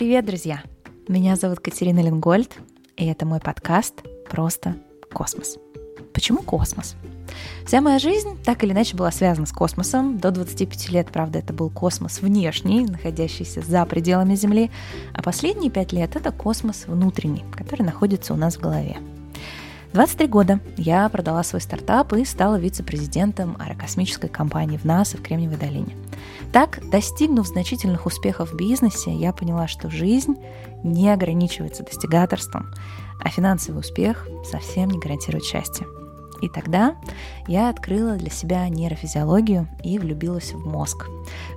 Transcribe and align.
Привет, 0.00 0.24
друзья! 0.24 0.62
Меня 1.08 1.36
зовут 1.36 1.60
Катерина 1.60 2.00
Ленгольд, 2.00 2.56
и 2.96 3.04
это 3.04 3.26
мой 3.26 3.38
подкаст 3.38 3.96
«Просто 4.30 4.76
космос». 5.12 5.58
Почему 6.14 6.38
космос? 6.38 6.96
Вся 7.66 7.82
моя 7.82 7.98
жизнь 7.98 8.42
так 8.42 8.64
или 8.64 8.72
иначе 8.72 8.96
была 8.96 9.10
связана 9.10 9.46
с 9.46 9.52
космосом. 9.52 10.16
До 10.16 10.30
25 10.30 10.88
лет, 10.88 11.08
правда, 11.12 11.40
это 11.40 11.52
был 11.52 11.68
космос 11.68 12.22
внешний, 12.22 12.86
находящийся 12.86 13.60
за 13.60 13.84
пределами 13.84 14.36
Земли, 14.36 14.70
а 15.12 15.20
последние 15.20 15.70
5 15.70 15.92
лет 15.92 16.16
это 16.16 16.32
космос 16.32 16.84
внутренний, 16.86 17.44
который 17.54 17.82
находится 17.82 18.32
у 18.32 18.36
нас 18.36 18.56
в 18.56 18.60
голове. 18.60 18.96
23 19.92 20.28
года 20.28 20.60
я 20.78 21.06
продала 21.10 21.42
свой 21.42 21.60
стартап 21.60 22.14
и 22.14 22.24
стала 22.24 22.58
вице-президентом 22.58 23.54
аэрокосмической 23.58 24.30
компании 24.30 24.78
в 24.78 24.84
НАСА 24.84 25.18
в 25.18 25.22
Кремниевой 25.22 25.58
долине. 25.58 25.94
Так, 26.52 26.80
достигнув 26.90 27.46
значительных 27.46 28.06
успехов 28.06 28.52
в 28.52 28.56
бизнесе, 28.56 29.12
я 29.14 29.32
поняла, 29.32 29.68
что 29.68 29.90
жизнь 29.90 30.36
не 30.82 31.10
ограничивается 31.10 31.84
достигаторством, 31.84 32.72
а 33.22 33.28
финансовый 33.28 33.78
успех 33.78 34.26
совсем 34.44 34.90
не 34.90 34.98
гарантирует 34.98 35.44
счастье. 35.44 35.86
И 36.40 36.48
тогда 36.48 36.96
я 37.46 37.68
открыла 37.68 38.16
для 38.16 38.30
себя 38.30 38.68
нейрофизиологию 38.68 39.68
и 39.82 39.98
влюбилась 39.98 40.52
в 40.52 40.66
мозг. 40.66 41.06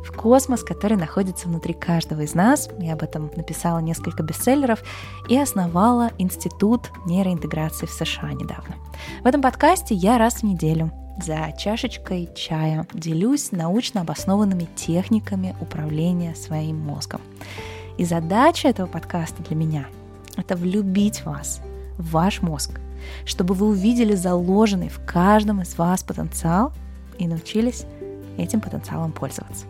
В 0.06 0.12
космос, 0.12 0.64
который 0.64 0.98
находится 0.98 1.48
внутри 1.48 1.74
каждого 1.74 2.22
из 2.22 2.34
нас. 2.34 2.70
Я 2.80 2.94
об 2.94 3.04
этом 3.04 3.32
написала 3.36 3.80
несколько 3.80 4.24
бестселлеров 4.24 4.84
и 5.30 5.38
основала 5.38 6.12
Институт 6.18 6.92
нейроинтеграции 7.06 7.86
в 7.86 7.92
США 7.92 8.34
недавно. 8.34 8.76
В 9.22 9.26
этом 9.26 9.42
подкасте 9.42 9.96
я 9.96 10.18
раз 10.18 10.36
в 10.36 10.44
неделю 10.44 10.92
за 11.18 11.54
чашечкой 11.58 12.30
чая 12.36 12.88
делюсь 12.94 13.52
научно 13.52 14.02
обоснованными 14.02 14.68
техниками 14.76 15.56
управления 15.62 16.36
своим 16.36 16.80
мозгом. 16.80 17.22
И 17.98 18.06
задача 18.06 18.68
этого 18.70 18.88
подкаста 18.88 19.44
для 19.44 19.56
меня– 19.56 19.88
это 20.38 20.56
влюбить 20.56 21.24
вас 21.26 21.62
в 21.98 22.12
ваш 22.12 22.42
мозг, 22.42 22.80
чтобы 23.26 23.54
вы 23.54 23.68
увидели 23.68 24.16
заложенный 24.16 24.90
в 24.90 25.00
каждом 25.06 25.62
из 25.62 25.78
вас 25.78 26.04
потенциал 26.04 26.74
и 27.20 27.28
научились 27.28 27.86
этим 28.38 28.62
потенциалом 28.62 29.12
пользоваться. 29.12 29.66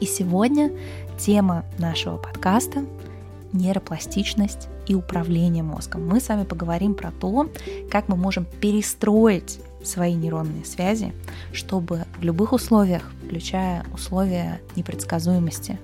И 0.00 0.06
сегодня 0.06 0.72
тема 1.18 1.64
нашего 1.78 2.16
подкаста– 2.16 2.84
нейропластичность 3.52 4.68
и 4.86 4.94
управление 4.94 5.62
мозгом. 5.62 6.06
Мы 6.06 6.20
с 6.20 6.28
вами 6.28 6.44
поговорим 6.44 6.94
про 6.94 7.10
то, 7.10 7.48
как 7.90 8.08
мы 8.08 8.16
можем 8.16 8.46
перестроить 8.60 9.60
свои 9.82 10.14
нейронные 10.14 10.64
связи, 10.64 11.12
чтобы 11.52 12.04
в 12.18 12.22
любых 12.22 12.52
условиях, 12.52 13.02
включая 13.24 13.84
условия 13.92 14.60
непредсказуемости, 14.76 15.78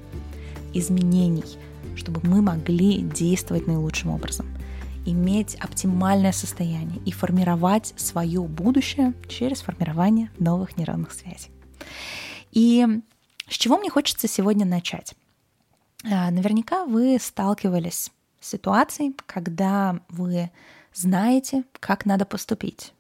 изменений, 0.73 1.45
чтобы 1.97 2.21
мы 2.25 2.43
могли 2.43 3.03
действовать 3.03 3.67
наилучшим 3.67 4.11
образом– 4.11 4.47
иметь 5.07 5.55
оптимальное 5.57 6.33
состояние 6.33 7.01
и 7.05 7.13
формировать 7.13 7.93
свое 7.97 8.43
будущее 8.43 9.15
через 9.29 9.61
формирование 9.61 10.31
новых 10.39 10.77
нейронных 10.77 11.13
связей. 11.13 11.51
И 12.53 12.87
с 13.49 13.55
чего 13.55 13.77
мне 13.77 13.91
хочется 13.91 14.29
сегодня 14.29 14.65
начать? 14.65 15.15
А, 16.05 16.31
наверняка 16.31 16.85
вы 16.85 17.19
сталкивались 17.21 18.11
с 18.41 18.51
ситуацией, 18.51 19.15
когда 19.27 20.01
вы 20.09 20.51
знаете, 20.93 21.65
как 21.81 22.07
надо 22.07 22.25
поступить, 22.25 22.93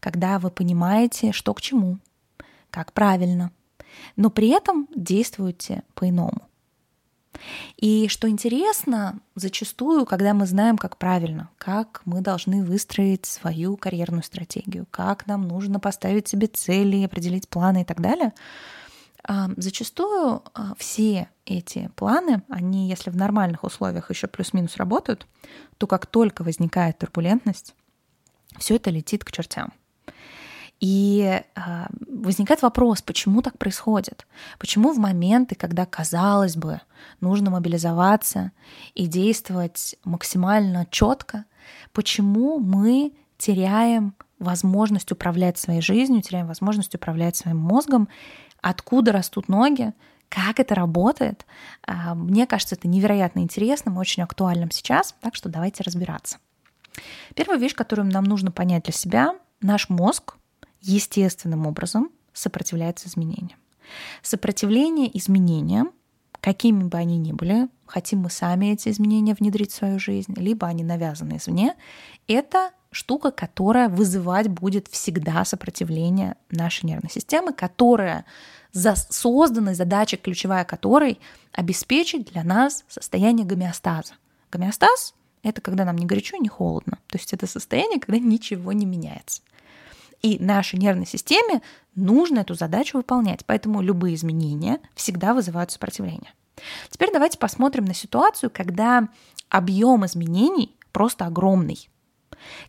когда 0.00 0.38
вы 0.38 0.50
понимаете, 0.50 1.32
что 1.32 1.54
к 1.54 1.60
чему, 1.60 1.98
как 2.70 2.92
правильно, 2.92 3.52
но 4.16 4.30
при 4.30 4.48
этом 4.48 4.88
действуете 4.94 5.82
по-иному. 5.94 6.42
И 7.76 8.08
что 8.08 8.28
интересно, 8.28 9.20
зачастую, 9.34 10.06
когда 10.06 10.32
мы 10.32 10.46
знаем, 10.46 10.78
как 10.78 10.96
правильно, 10.96 11.50
как 11.58 12.00
мы 12.04 12.20
должны 12.20 12.64
выстроить 12.64 13.26
свою 13.26 13.76
карьерную 13.76 14.22
стратегию, 14.22 14.86
как 14.90 15.26
нам 15.26 15.46
нужно 15.46 15.78
поставить 15.78 16.28
себе 16.28 16.46
цели, 16.46 17.04
определить 17.04 17.48
планы 17.48 17.82
и 17.82 17.84
так 17.84 18.00
далее, 18.00 18.32
а, 19.28 19.50
зачастую 19.56 20.42
а, 20.54 20.74
все 20.78 21.28
эти 21.44 21.90
планы, 21.96 22.42
они, 22.48 22.88
если 22.88 23.10
в 23.10 23.16
нормальных 23.16 23.64
условиях 23.64 24.10
еще 24.10 24.28
плюс-минус 24.28 24.76
работают, 24.76 25.26
то 25.78 25.86
как 25.86 26.06
только 26.06 26.42
возникает 26.42 26.98
турбулентность, 26.98 27.74
все 28.58 28.76
это 28.76 28.90
летит 28.90 29.24
к 29.24 29.32
чертям. 29.32 29.72
И 30.78 31.22
э, 31.22 31.60
возникает 32.06 32.60
вопрос, 32.60 33.00
почему 33.00 33.40
так 33.40 33.56
происходит? 33.58 34.26
Почему 34.58 34.92
в 34.92 34.98
моменты, 34.98 35.54
когда, 35.54 35.86
казалось 35.86 36.56
бы, 36.56 36.80
нужно 37.20 37.50
мобилизоваться 37.50 38.52
и 38.94 39.06
действовать 39.06 39.96
максимально 40.04 40.86
четко, 40.90 41.46
почему 41.92 42.58
мы 42.58 43.14
теряем 43.38 44.14
возможность 44.38 45.10
управлять 45.12 45.56
своей 45.56 45.80
жизнью, 45.80 46.20
теряем 46.20 46.46
возможность 46.46 46.94
управлять 46.94 47.36
своим 47.36 47.56
мозгом, 47.56 48.08
откуда 48.60 49.12
растут 49.12 49.48
ноги, 49.48 49.94
как 50.28 50.60
это 50.60 50.74
работает. 50.74 51.46
Мне 51.86 52.46
кажется, 52.46 52.74
это 52.74 52.88
невероятно 52.88 53.40
интересным 53.40 53.96
и 53.96 54.00
очень 54.00 54.22
актуальным 54.22 54.70
сейчас, 54.70 55.14
так 55.20 55.34
что 55.34 55.48
давайте 55.48 55.82
разбираться. 55.84 56.38
Первая 57.34 57.58
вещь, 57.58 57.74
которую 57.74 58.10
нам 58.10 58.24
нужно 58.24 58.50
понять 58.50 58.84
для 58.84 58.92
себя, 58.92 59.34
наш 59.60 59.88
мозг 59.88 60.36
естественным 60.80 61.66
образом 61.66 62.10
сопротивляется 62.32 63.08
изменениям. 63.08 63.58
Сопротивление 64.22 65.16
изменениям, 65.16 65.92
какими 66.40 66.84
бы 66.84 66.98
они 66.98 67.18
ни 67.18 67.32
были, 67.32 67.68
хотим 67.86 68.20
мы 68.20 68.30
сами 68.30 68.66
эти 68.66 68.88
изменения 68.88 69.34
внедрить 69.34 69.72
в 69.72 69.74
свою 69.74 69.98
жизнь, 69.98 70.34
либо 70.36 70.66
они 70.66 70.84
навязаны 70.84 71.38
извне, 71.38 71.74
это 72.26 72.70
штука, 72.90 73.30
которая 73.30 73.88
вызывать 73.88 74.48
будет 74.48 74.88
всегда 74.88 75.44
сопротивление 75.44 76.36
нашей 76.50 76.86
нервной 76.86 77.10
системы, 77.10 77.52
которая 77.52 78.24
за 78.72 78.94
созданной 78.96 79.74
задачей, 79.74 80.16
ключевая 80.16 80.64
которой 80.64 81.18
обеспечить 81.52 82.30
для 82.32 82.44
нас 82.44 82.84
состояние 82.88 83.46
гомеостаза. 83.46 84.14
Гомеостаз— 84.50 85.14
это 85.42 85.60
когда 85.60 85.84
нам 85.84 85.96
не 85.96 86.06
горячо, 86.06 86.36
не 86.36 86.48
холодно. 86.48 86.98
То 87.08 87.18
есть 87.18 87.32
это 87.32 87.46
состояние, 87.46 88.00
когда 88.00 88.18
ничего 88.18 88.72
не 88.72 88.86
меняется. 88.86 89.42
И 90.26 90.38
нашей 90.40 90.80
нервной 90.80 91.06
системе 91.06 91.62
нужно 91.94 92.40
эту 92.40 92.54
задачу 92.54 92.96
выполнять. 92.96 93.46
Поэтому 93.46 93.80
любые 93.80 94.16
изменения 94.16 94.80
всегда 94.96 95.34
вызывают 95.34 95.70
сопротивление. 95.70 96.32
Теперь 96.90 97.12
давайте 97.12 97.38
посмотрим 97.38 97.84
на 97.84 97.94
ситуацию, 97.94 98.50
когда 98.52 99.08
объем 99.50 100.04
изменений 100.04 100.74
просто 100.90 101.26
огромный. 101.26 101.88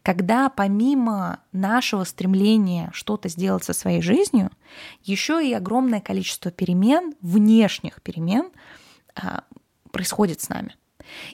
Когда 0.03 0.49
помимо 0.49 1.39
нашего 1.51 2.03
стремления 2.03 2.91
что-то 2.93 3.27
сделать 3.27 3.63
со 3.63 3.73
своей 3.73 4.03
жизнью, 4.03 4.51
еще 5.01 5.43
и 5.43 5.51
огромное 5.51 5.99
количество 5.99 6.51
перемен, 6.51 7.15
внешних 7.21 8.03
перемен, 8.03 8.51
а, 9.15 9.45
происходит 9.91 10.41
с 10.41 10.49
нами. 10.49 10.75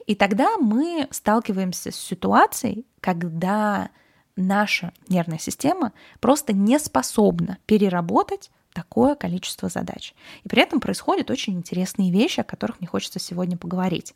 И 0.06 0.14
тогда 0.14 0.56
мы 0.56 1.06
сталкиваемся 1.10 1.90
с 1.90 1.96
ситуацией, 1.96 2.86
когда 3.00 3.90
наша 4.36 4.92
нервная 5.08 5.38
система 5.38 5.92
просто 6.20 6.52
не 6.52 6.78
способна 6.78 7.58
переработать 7.66 8.50
такое 8.72 9.14
количество 9.14 9.68
задач. 9.68 10.14
И 10.42 10.48
при 10.48 10.62
этом 10.62 10.80
происходят 10.80 11.30
очень 11.30 11.54
интересные 11.54 12.10
вещи, 12.10 12.40
о 12.40 12.44
которых 12.44 12.80
мне 12.80 12.88
хочется 12.88 13.20
сегодня 13.20 13.56
поговорить. 13.56 14.14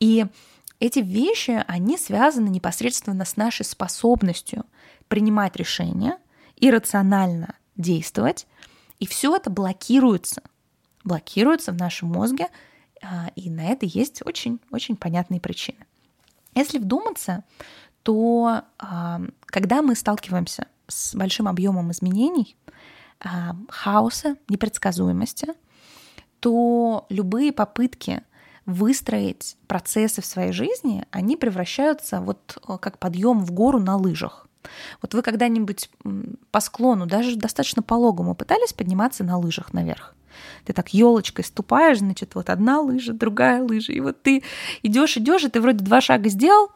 И 0.00 0.26
эти 0.80 0.98
вещи, 0.98 1.64
они 1.68 1.96
связаны 1.96 2.48
непосредственно 2.48 3.24
с 3.24 3.36
нашей 3.36 3.64
способностью 3.64 4.64
принимать 5.08 5.56
решения 5.56 6.18
и 6.56 6.70
рационально 6.70 7.54
действовать. 7.76 8.46
И 8.98 9.06
все 9.06 9.36
это 9.36 9.50
блокируется. 9.50 10.42
Блокируется 11.04 11.72
в 11.72 11.76
нашем 11.76 12.08
мозге, 12.08 12.48
а, 13.02 13.30
и 13.36 13.50
на 13.50 13.66
это 13.66 13.86
есть 13.86 14.22
очень-очень 14.24 14.96
понятные 14.96 15.40
причины. 15.40 15.86
Если 16.54 16.78
вдуматься, 16.78 17.44
то 18.04 18.62
а, 18.78 19.20
когда 19.46 19.82
мы 19.82 19.96
сталкиваемся 19.96 20.68
с 20.86 21.14
большим 21.16 21.48
объемом 21.48 21.90
изменений, 21.90 22.56
хаоса, 23.68 24.36
непредсказуемости, 24.48 25.54
то 26.40 27.06
любые 27.08 27.52
попытки 27.52 28.22
выстроить 28.66 29.56
процессы 29.66 30.22
в 30.22 30.26
своей 30.26 30.52
жизни, 30.52 31.06
они 31.10 31.36
превращаются 31.36 32.20
вот 32.20 32.58
э, 32.68 32.78
как 32.78 32.98
подъем 32.98 33.40
в 33.44 33.52
гору 33.52 33.78
на 33.78 33.96
лыжах. 33.96 34.46
Вот 35.02 35.12
вы 35.12 35.22
когда-нибудь 35.22 35.90
по 36.50 36.60
склону, 36.60 37.06
даже 37.06 37.36
достаточно 37.36 37.82
пологому, 37.82 38.34
пытались 38.34 38.72
подниматься 38.72 39.22
на 39.22 39.38
лыжах 39.38 39.74
наверх? 39.74 40.14
Ты 40.64 40.72
так 40.72 40.94
елочкой 40.94 41.44
ступаешь, 41.44 41.98
значит, 41.98 42.34
вот 42.34 42.48
одна 42.48 42.80
лыжа, 42.80 43.12
другая 43.12 43.62
лыжа, 43.62 43.92
и 43.92 44.00
вот 44.00 44.22
ты 44.22 44.42
идешь, 44.82 45.16
идешь, 45.18 45.44
и 45.44 45.48
ты 45.48 45.60
вроде 45.60 45.84
два 45.84 46.00
шага 46.00 46.28
сделал, 46.30 46.70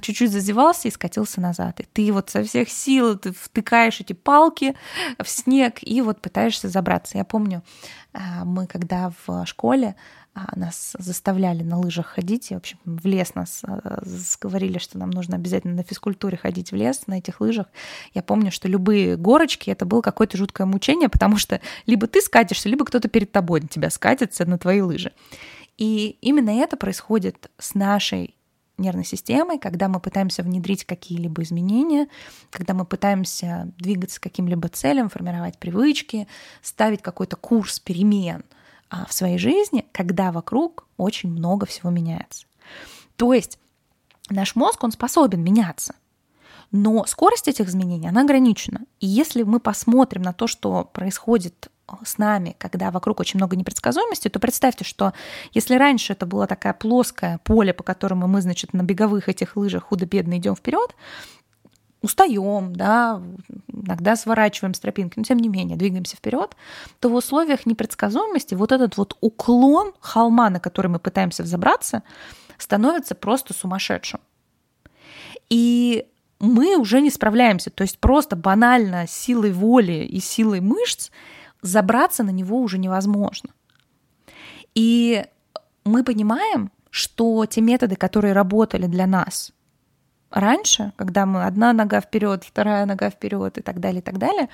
чуть-чуть 0.00 0.32
зазевался 0.32 0.88
и 0.88 0.90
скатился 0.90 1.40
назад. 1.40 1.80
И 1.80 1.84
ты 1.84 2.12
вот 2.12 2.30
со 2.30 2.42
всех 2.42 2.68
сил 2.70 3.18
ты 3.18 3.32
втыкаешь 3.32 4.00
эти 4.00 4.12
палки 4.12 4.74
в 5.22 5.28
снег 5.28 5.78
и 5.82 6.00
вот 6.00 6.20
пытаешься 6.20 6.68
забраться. 6.68 7.18
Я 7.18 7.24
помню, 7.24 7.62
а, 8.12 8.44
мы 8.44 8.66
когда 8.66 9.12
в 9.26 9.44
школе 9.46 9.96
а, 10.34 10.58
нас 10.58 10.96
заставляли 10.98 11.62
на 11.62 11.78
лыжах 11.78 12.06
ходить, 12.06 12.50
и, 12.50 12.54
в 12.54 12.58
общем, 12.58 12.78
в 12.84 13.06
лес 13.06 13.34
нас 13.34 13.62
говорили, 14.40 14.78
что 14.78 14.98
нам 14.98 15.10
нужно 15.10 15.36
обязательно 15.36 15.74
на 15.74 15.82
физкультуре 15.82 16.36
ходить 16.36 16.72
в 16.72 16.74
лес 16.74 17.06
на 17.06 17.18
этих 17.18 17.40
лыжах. 17.40 17.66
Я 18.14 18.22
помню, 18.22 18.50
что 18.50 18.68
любые 18.68 19.16
горочки— 19.16 19.70
это 19.70 19.84
было 19.84 20.00
какое-то 20.00 20.36
жуткое 20.36 20.66
мучение, 20.66 21.08
потому 21.08 21.36
что 21.36 21.60
либо 21.86 22.06
ты 22.06 22.20
скатишься, 22.20 22.68
либо 22.68 22.84
кто-то 22.84 23.08
перед 23.08 23.30
тобой 23.32 23.60
на 23.60 23.68
тебя 23.68 23.90
скатится 23.90 24.46
на 24.46 24.58
твои 24.58 24.80
лыжи. 24.80 25.12
И 25.76 26.18
именно 26.20 26.50
это 26.50 26.76
происходит 26.76 27.50
с 27.58 27.74
нашей 27.74 28.34
нервной 28.78 29.04
системой, 29.04 29.58
когда 29.58 29.88
мы 29.88 30.00
пытаемся 30.00 30.42
внедрить 30.42 30.84
какие-либо 30.84 31.42
изменения, 31.42 32.08
когда 32.50 32.74
мы 32.74 32.84
пытаемся 32.84 33.72
двигаться 33.78 34.20
к 34.20 34.22
каким-либо 34.22 34.68
целям, 34.68 35.08
формировать 35.08 35.58
привычки, 35.58 36.26
ставить 36.62 37.02
какой-то 37.02 37.36
курс 37.36 37.78
перемен 37.80 38.44
а, 38.90 39.06
в 39.06 39.12
своей 39.12 39.38
жизни, 39.38 39.86
когда 39.92 40.32
вокруг 40.32 40.86
очень 40.96 41.30
много 41.30 41.66
всего 41.66 41.90
меняется. 41.90 42.46
То 43.16 43.32
есть 43.32 43.58
наш 44.30 44.56
мозг, 44.56 44.82
он 44.82 44.92
способен 44.92 45.42
меняться, 45.42 45.94
но 46.72 47.04
скорость 47.06 47.46
этих 47.46 47.68
изменений, 47.68 48.08
она 48.08 48.22
ограничена. 48.22 48.80
И 48.98 49.06
если 49.06 49.44
мы 49.44 49.60
посмотрим 49.60 50.22
на 50.22 50.32
то, 50.32 50.46
что 50.46 50.84
происходит 50.92 51.70
с 52.04 52.18
нами, 52.18 52.56
когда 52.58 52.90
вокруг 52.90 53.20
очень 53.20 53.38
много 53.38 53.56
непредсказуемости, 53.56 54.28
то 54.28 54.38
представьте, 54.38 54.84
что 54.84 55.12
если 55.52 55.76
раньше 55.76 56.12
это 56.12 56.26
было 56.26 56.46
такая 56.46 56.72
плоское 56.72 57.38
поле, 57.44 57.72
по 57.72 57.82
которому 57.82 58.26
мы, 58.26 58.40
значит, 58.40 58.72
на 58.72 58.82
беговых 58.82 59.28
этих 59.28 59.56
лыжах 59.56 59.84
худо-бедно 59.84 60.38
идем 60.38 60.56
вперед, 60.56 60.94
устаем, 62.00 62.74
да, 62.74 63.22
иногда 63.72 64.16
сворачиваем 64.16 64.74
с 64.74 64.80
тропинки, 64.80 65.18
но 65.18 65.24
тем 65.24 65.38
не 65.38 65.48
менее 65.48 65.76
двигаемся 65.76 66.16
вперед, 66.16 66.54
то 67.00 67.08
в 67.08 67.14
условиях 67.14 67.66
непредсказуемости 67.66 68.54
вот 68.54 68.72
этот 68.72 68.96
вот 68.96 69.16
уклон 69.20 69.92
холма, 70.00 70.50
на 70.50 70.60
который 70.60 70.88
мы 70.88 70.98
пытаемся 70.98 71.42
взобраться, 71.42 72.02
становится 72.58 73.14
просто 73.14 73.54
сумасшедшим. 73.54 74.20
И 75.50 76.06
мы 76.40 76.76
уже 76.76 77.00
не 77.00 77.10
справляемся. 77.10 77.70
То 77.70 77.82
есть 77.82 77.98
просто 77.98 78.36
банально 78.36 79.06
силой 79.06 79.52
воли 79.52 80.04
и 80.04 80.20
силой 80.20 80.60
мышц 80.60 81.10
забраться 81.64 82.22
на 82.22 82.30
него 82.30 82.60
уже 82.60 82.78
невозможно. 82.78 83.50
И 84.74 85.24
мы 85.84 86.04
понимаем, 86.04 86.70
что 86.90 87.46
те 87.46 87.60
методы, 87.60 87.96
которые 87.96 88.34
работали 88.34 88.86
для 88.86 89.06
нас 89.06 89.52
раньше, 90.30 90.92
когда 90.96 91.26
мы 91.26 91.44
одна 91.44 91.72
нога 91.72 92.00
вперед, 92.00 92.44
вторая 92.44 92.86
нога 92.86 93.10
вперед 93.10 93.58
и 93.58 93.62
так 93.62 93.80
далее, 93.80 94.00
и 94.00 94.02
так 94.02 94.18
далее, 94.18 94.48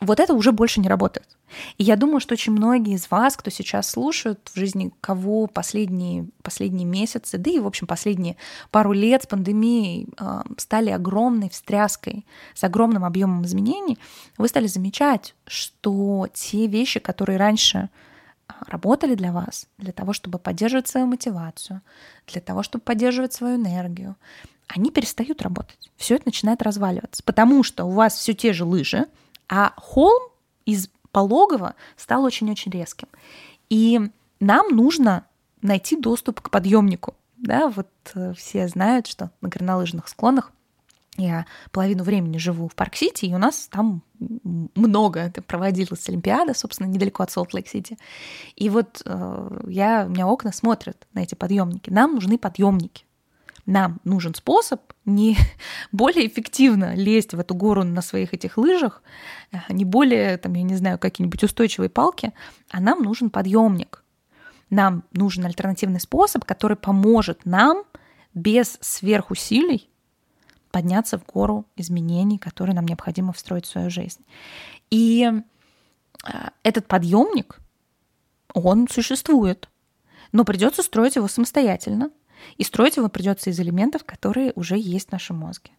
вот 0.00 0.18
это 0.18 0.32
уже 0.32 0.52
больше 0.52 0.80
не 0.80 0.88
работает. 0.88 1.28
И 1.76 1.84
я 1.84 1.96
думаю, 1.96 2.20
что 2.20 2.32
очень 2.32 2.52
многие 2.52 2.94
из 2.94 3.10
вас, 3.10 3.36
кто 3.36 3.50
сейчас 3.50 3.90
слушают, 3.90 4.50
в 4.52 4.58
жизни 4.58 4.92
кого 5.00 5.46
последние, 5.46 6.26
последние 6.42 6.86
месяцы, 6.86 7.36
да 7.36 7.50
и, 7.50 7.58
в 7.58 7.66
общем, 7.66 7.86
последние 7.86 8.36
пару 8.70 8.92
лет 8.92 9.24
с 9.24 9.26
пандемией 9.26 10.08
э, 10.18 10.42
стали 10.56 10.90
огромной 10.90 11.50
встряской, 11.50 12.24
с 12.54 12.64
огромным 12.64 13.04
объемом 13.04 13.44
изменений, 13.44 13.98
вы 14.38 14.48
стали 14.48 14.68
замечать, 14.68 15.34
что 15.46 16.28
те 16.32 16.66
вещи, 16.66 16.98
которые 16.98 17.36
раньше 17.36 17.90
а, 18.48 18.54
работали 18.68 19.14
для 19.14 19.32
вас, 19.32 19.66
для 19.76 19.92
того, 19.92 20.14
чтобы 20.14 20.38
поддерживать 20.38 20.88
свою 20.88 21.06
мотивацию, 21.06 21.82
для 22.26 22.40
того, 22.40 22.62
чтобы 22.62 22.82
поддерживать 22.82 23.34
свою 23.34 23.56
энергию, 23.56 24.16
они 24.66 24.90
перестают 24.90 25.42
работать. 25.42 25.90
Все 25.96 26.14
это 26.14 26.24
начинает 26.26 26.62
разваливаться, 26.62 27.22
потому 27.22 27.62
что 27.62 27.84
у 27.84 27.90
вас 27.90 28.14
все 28.14 28.32
те 28.32 28.52
же 28.52 28.64
лыжи, 28.64 29.06
а 29.50 29.74
холм 29.76 30.30
из 30.64 30.88
пологого 31.10 31.74
стал 31.96 32.24
очень-очень 32.24 32.70
резким. 32.70 33.08
И 33.68 34.00
нам 34.38 34.68
нужно 34.68 35.26
найти 35.60 35.96
доступ 35.96 36.40
к 36.40 36.50
подъемнику. 36.50 37.14
Да, 37.36 37.68
вот 37.68 37.88
э, 38.14 38.32
все 38.34 38.68
знают, 38.68 39.06
что 39.06 39.30
на 39.40 39.48
горнолыжных 39.48 40.08
склонах 40.08 40.52
я 41.16 41.46
половину 41.72 42.04
времени 42.04 42.38
живу 42.38 42.68
в 42.68 42.74
Парк-Сити, 42.74 43.26
и 43.26 43.34
у 43.34 43.38
нас 43.38 43.68
там 43.70 44.02
много 44.74 45.20
это 45.20 45.42
проводилась 45.42 46.08
Олимпиада, 46.08 46.54
собственно, 46.54 46.86
недалеко 46.86 47.22
от 47.22 47.30
Солт-Лейк-Сити. 47.30 47.98
И 48.56 48.70
вот 48.70 49.02
э, 49.04 49.60
я, 49.68 50.04
у 50.06 50.10
меня 50.10 50.28
окна 50.28 50.52
смотрят 50.52 51.06
на 51.12 51.20
эти 51.20 51.34
подъемники. 51.34 51.90
Нам 51.90 52.14
нужны 52.14 52.38
подъемники. 52.38 53.04
Нам 53.66 54.00
нужен 54.04 54.34
способ 54.34 54.80
не 55.04 55.36
более 55.92 56.26
эффективно 56.26 56.94
лезть 56.94 57.34
в 57.34 57.40
эту 57.40 57.54
гору 57.54 57.84
на 57.84 58.02
своих 58.02 58.34
этих 58.34 58.56
лыжах, 58.56 59.02
э, 59.52 59.58
не 59.68 59.84
более, 59.84 60.36
там, 60.38 60.54
я 60.54 60.62
не 60.62 60.76
знаю, 60.76 60.98
какие-нибудь 60.98 61.42
устойчивые 61.44 61.90
палки, 61.90 62.32
а 62.70 62.80
нам 62.80 63.02
нужен 63.02 63.30
подъемник. 63.30 64.04
Нам 64.70 65.04
нужен 65.12 65.44
альтернативный 65.44 66.00
способ, 66.00 66.44
который 66.44 66.76
поможет 66.76 67.44
нам 67.44 67.82
без 68.34 68.78
сверхусилий 68.80 69.88
подняться 70.70 71.18
в 71.18 71.26
гору 71.26 71.66
изменений, 71.76 72.38
которые 72.38 72.74
нам 72.74 72.86
необходимо 72.86 73.32
встроить 73.32 73.66
в 73.66 73.70
свою 73.70 73.90
жизнь. 73.90 74.24
И 74.90 75.28
э, 75.28 76.32
этот 76.62 76.86
подъемник, 76.86 77.58
он 78.54 78.88
существует, 78.88 79.68
но 80.32 80.44
придется 80.44 80.82
строить 80.82 81.16
его 81.16 81.28
самостоятельно, 81.28 82.10
и 82.56 82.64
строить 82.64 82.96
его 82.96 83.08
придется 83.08 83.50
из 83.50 83.60
элементов, 83.60 84.04
которые 84.04 84.52
уже 84.54 84.78
есть 84.78 85.08
в 85.08 85.12
нашем 85.12 85.36
мозге. 85.36 85.72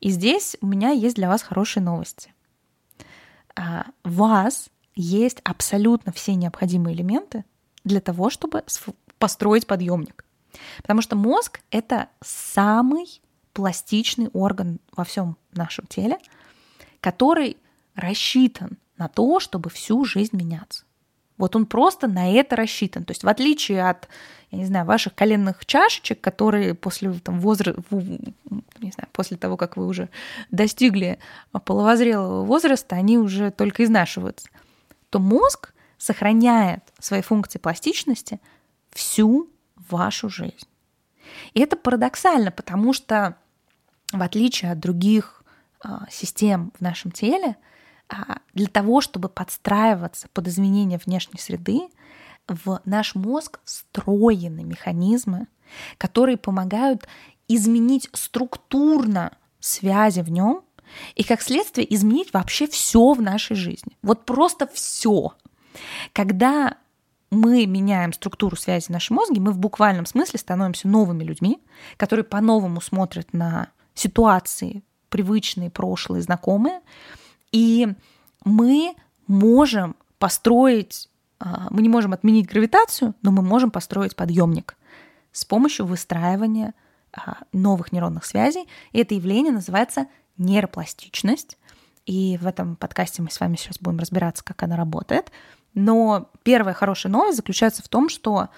И 0.00 0.10
здесь 0.10 0.56
у 0.60 0.66
меня 0.66 0.90
есть 0.90 1.16
для 1.16 1.28
вас 1.28 1.42
хорошие 1.42 1.82
новости. 1.82 2.32
А, 3.56 3.86
у 4.04 4.10
вас 4.10 4.70
есть 4.94 5.40
абсолютно 5.44 6.12
все 6.12 6.34
необходимые 6.34 6.94
элементы 6.94 7.44
для 7.84 8.00
того, 8.00 8.30
чтобы 8.30 8.64
построить 9.18 9.66
подъемник. 9.66 10.24
Потому 10.78 11.02
что 11.02 11.16
мозг— 11.16 11.60
это 11.70 12.08
самый 12.20 13.20
пластичный 13.52 14.28
орган 14.32 14.80
во 14.92 15.04
всем 15.04 15.36
нашем 15.52 15.86
теле, 15.86 16.18
который 17.00 17.56
рассчитан 17.94 18.78
на 18.96 19.08
то, 19.08 19.40
чтобы 19.40 19.70
всю 19.70 20.04
жизнь 20.04 20.36
меняться. 20.36 20.84
Вот 21.38 21.56
он 21.56 21.66
просто 21.66 22.08
на 22.08 22.32
это 22.32 22.56
рассчитан. 22.56 23.04
То 23.04 23.12
есть 23.12 23.22
в 23.22 23.28
отличие 23.28 23.88
от, 23.88 24.08
я 24.50 24.58
не 24.58 24.64
знаю, 24.64 24.84
ваших 24.84 25.14
коленных 25.14 25.64
чашечек, 25.64 26.20
которые 26.20 26.74
после 26.74 27.12
там, 27.12 27.40
возраста, 27.40 27.82
не 27.90 28.90
знаю, 28.90 29.08
после 29.12 29.36
того, 29.36 29.56
как 29.56 29.76
вы 29.76 29.86
уже 29.86 30.08
достигли 30.50 31.18
половозрелого 31.64 32.44
возраста, 32.44 32.96
они 32.96 33.18
уже 33.18 33.50
только 33.50 33.84
изнашиваются, 33.84 34.48
то 35.10 35.20
мозг 35.20 35.72
сохраняет 35.96 36.82
свои 36.98 37.22
функции 37.22 37.58
пластичности 37.58 38.40
всю 38.90 39.48
вашу 39.90 40.28
жизнь. 40.28 40.66
И 41.54 41.60
это 41.60 41.76
парадоксально, 41.76 42.50
потому 42.50 42.92
что 42.92 43.36
в 44.12 44.22
отличие 44.22 44.72
от 44.72 44.80
других 44.80 45.44
а, 45.80 46.06
систем 46.10 46.72
в 46.78 46.80
нашем 46.80 47.10
теле, 47.10 47.56
для 48.54 48.66
того, 48.66 49.00
чтобы 49.00 49.28
подстраиваться 49.28 50.28
под 50.32 50.48
изменения 50.48 51.00
внешней 51.04 51.38
среды, 51.38 51.88
в 52.46 52.80
наш 52.84 53.14
мозг 53.14 53.60
встроены 53.64 54.64
механизмы, 54.64 55.46
которые 55.98 56.38
помогают 56.38 57.06
изменить 57.46 58.08
структурно 58.12 59.36
связи 59.60 60.20
в 60.20 60.30
нем 60.30 60.62
и, 61.14 61.24
как 61.24 61.42
следствие, 61.42 61.92
изменить 61.94 62.32
вообще 62.32 62.66
все 62.66 63.12
в 63.12 63.20
нашей 63.20 63.56
жизни. 63.56 63.96
Вот 64.02 64.24
просто 64.24 64.66
все. 64.66 65.34
Когда 66.12 66.78
мы 67.30 67.66
меняем 67.66 68.12
структуру 68.12 68.56
связи 68.56 68.86
в 68.86 68.90
нашем 68.90 69.16
мозге, 69.16 69.40
мы 69.40 69.52
в 69.52 69.58
буквальном 69.58 70.06
смысле 70.06 70.38
становимся 70.38 70.88
новыми 70.88 71.24
людьми, 71.24 71.60
которые 71.98 72.24
по-новому 72.24 72.80
смотрят 72.80 73.32
на 73.34 73.68
ситуации, 73.94 74.82
привычные, 75.10 75.70
прошлые, 75.70 76.22
знакомые, 76.22 76.80
и 77.52 77.88
мы 78.44 78.94
можем 79.26 79.96
построить, 80.18 81.08
а, 81.38 81.68
мы 81.70 81.82
не 81.82 81.88
можем 81.88 82.12
отменить 82.12 82.48
гравитацию, 82.48 83.14
но 83.22 83.30
мы 83.30 83.42
можем 83.42 83.70
построить 83.70 84.16
подъемник 84.16 84.76
с 85.32 85.44
помощью 85.44 85.86
выстраивания 85.86 86.74
а, 87.12 87.38
новых 87.52 87.92
нейронных 87.92 88.24
связей. 88.24 88.68
И 88.92 88.98
это 88.98 89.14
явление 89.14 89.52
называется 89.52 90.06
нейропластичность. 90.36 91.58
И 92.06 92.38
в 92.40 92.46
этом 92.46 92.76
подкасте 92.76 93.22
мы 93.22 93.30
с 93.30 93.38
вами 93.38 93.56
сейчас 93.56 93.78
будем 93.78 93.98
разбираться, 93.98 94.42
как 94.42 94.62
она 94.62 94.76
работает. 94.76 95.30
Но 95.74 96.30
первая 96.42 96.74
хорошая 96.74 97.12
новость 97.12 97.36
заключается 97.36 97.82
в 97.82 97.88
том, 97.88 98.08
что 98.08 98.48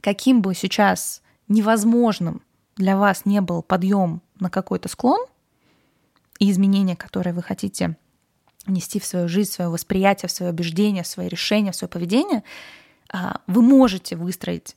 каким 0.00 0.42
бы 0.42 0.54
сейчас 0.54 1.22
невозможным 1.48 2.42
для 2.76 2.96
вас 2.96 3.24
не 3.24 3.40
был 3.40 3.62
подъем 3.62 4.20
на 4.38 4.50
какой-то 4.50 4.88
склон– 4.88 5.24
и 6.38 6.50
изменения, 6.50 6.96
которые 6.96 7.34
вы 7.34 7.42
хотите 7.42 7.96
внести 8.66 8.98
в 8.98 9.04
свою 9.04 9.28
жизнь, 9.28 9.50
в 9.50 9.54
свое 9.54 9.70
восприятие, 9.70 10.28
в 10.28 10.32
свое 10.32 10.52
убеждение, 10.52 11.02
в 11.02 11.06
свои 11.06 11.28
решения, 11.28 11.72
в 11.72 11.76
свое 11.76 11.88
поведение, 11.88 12.42
а, 13.12 13.40
вы 13.46 13.62
можете 13.62 14.16
выстроить 14.16 14.76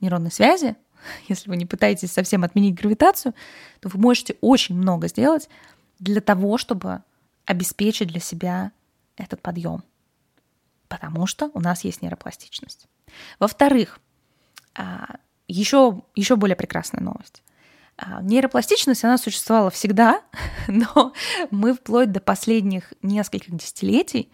нейронные 0.00 0.32
связи 0.32 0.76
если 1.28 1.48
вы 1.48 1.56
не 1.56 1.66
пытаетесь 1.66 2.12
совсем 2.12 2.44
отменить 2.44 2.74
гравитацию, 2.74 3.34
то 3.80 3.88
вы 3.88 3.98
можете 4.00 4.36
очень 4.40 4.76
много 4.76 5.08
сделать 5.08 5.48
для 5.98 6.20
того, 6.20 6.58
чтобы 6.58 7.02
обеспечить 7.44 8.08
для 8.08 8.20
себя 8.20 8.72
этот 9.16 9.40
подъем. 9.42 9.82
Потому 10.88 11.26
что 11.26 11.50
у 11.54 11.60
нас 11.60 11.84
есть 11.84 12.02
нейропластичность. 12.02 12.88
Во-вторых, 13.38 14.00
еще, 15.46 16.02
еще 16.14 16.36
более 16.36 16.56
прекрасная 16.56 17.02
новость. 17.02 17.42
А, 18.02 18.22
нейропластичность, 18.22 19.04
она 19.04 19.18
существовала 19.18 19.70
всегда, 19.70 20.22
но 20.68 21.12
мы 21.50 21.74
вплоть 21.74 22.10
до 22.10 22.20
последних 22.20 22.94
нескольких 23.02 23.54
десятилетий 23.54 24.30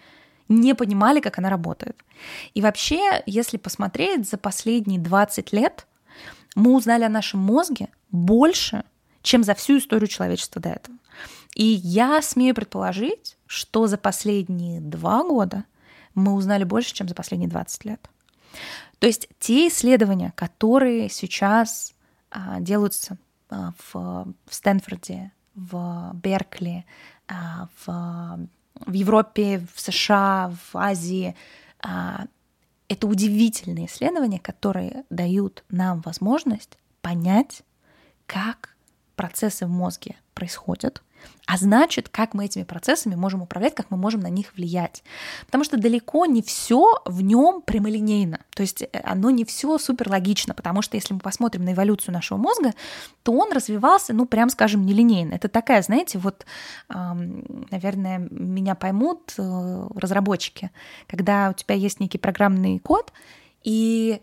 не 0.48 0.74
понимали, 0.74 1.18
как 1.18 1.38
она 1.38 1.50
работает. 1.50 1.96
И 2.54 2.62
вообще, 2.62 3.24
если 3.26 3.56
посмотреть 3.56 4.28
за 4.28 4.38
последние 4.38 5.00
20 5.00 5.52
лет, 5.52 5.88
мы 6.54 6.76
узнали 6.76 7.02
о 7.02 7.08
нашем 7.08 7.40
мозге 7.40 7.88
больше, 8.12 8.84
чем 9.22 9.42
за 9.42 9.54
всю 9.54 9.78
историю 9.78 10.06
человечества 10.06 10.62
до 10.62 10.68
этого. 10.68 10.96
И 11.56 11.64
я 11.64 12.22
смею 12.22 12.54
предположить, 12.54 13.36
что 13.46 13.88
за 13.88 13.98
последние 13.98 14.80
два 14.80 15.24
года 15.24 15.64
мы 16.14 16.34
узнали 16.34 16.62
больше, 16.62 16.94
чем 16.94 17.08
за 17.08 17.16
последние 17.16 17.50
20 17.50 17.84
лет. 17.84 18.08
То 19.00 19.08
есть 19.08 19.28
те 19.40 19.66
исследования, 19.66 20.32
которые 20.36 21.08
сейчас 21.08 21.94
а, 22.30 22.60
делаются 22.60 23.18
в, 23.50 23.94
в 23.94 24.54
Стэнфорде, 24.54 25.32
в 25.54 26.12
Беркли, 26.14 26.84
а, 27.28 27.68
в, 27.84 28.48
в 28.86 28.92
Европе, 28.92 29.66
в 29.74 29.80
США, 29.80 30.52
в 30.72 30.76
Азии, 30.76 31.34
а, 31.80 32.26
это 32.88 33.06
удивительные 33.06 33.86
исследования, 33.86 34.38
которые 34.38 35.04
дают 35.10 35.64
нам 35.70 36.00
возможность 36.02 36.78
понять, 37.00 37.62
как 38.26 38.76
процессы 39.16 39.66
в 39.66 39.70
мозге 39.70 40.16
происходят, 40.34 41.02
а 41.46 41.58
значит, 41.58 42.08
как 42.08 42.34
мы 42.34 42.46
этими 42.46 42.64
процессами 42.64 43.14
можем 43.14 43.40
управлять, 43.40 43.74
как 43.74 43.90
мы 43.90 43.96
можем 43.96 44.20
на 44.20 44.28
них 44.28 44.52
влиять. 44.56 45.04
Потому 45.46 45.62
что 45.62 45.76
далеко 45.76 46.26
не 46.26 46.42
все 46.42 47.00
в 47.04 47.22
нем 47.22 47.62
прямолинейно. 47.62 48.40
То 48.54 48.62
есть 48.62 48.82
э, 48.82 48.88
оно 49.04 49.30
не 49.30 49.44
все 49.44 49.78
супер 49.78 50.10
логично, 50.10 50.54
потому 50.54 50.82
что 50.82 50.96
если 50.96 51.14
мы 51.14 51.20
посмотрим 51.20 51.64
на 51.64 51.72
эволюцию 51.72 52.14
нашего 52.14 52.36
мозга, 52.36 52.72
то 53.22 53.32
он 53.32 53.52
развивался, 53.52 54.12
ну, 54.12 54.26
прям 54.26 54.50
скажем, 54.50 54.84
нелинейно. 54.84 55.34
Это 55.34 55.48
такая, 55.48 55.82
знаете, 55.82 56.18
вот, 56.18 56.44
наверное, 56.88 58.18
меня 58.30 58.74
поймут 58.74 59.34
э, 59.38 59.88
разработчики, 59.94 60.70
когда 61.06 61.50
у 61.50 61.52
тебя 61.52 61.76
есть 61.76 62.00
некий 62.00 62.18
программный 62.18 62.78
код, 62.80 63.12
и 63.62 64.20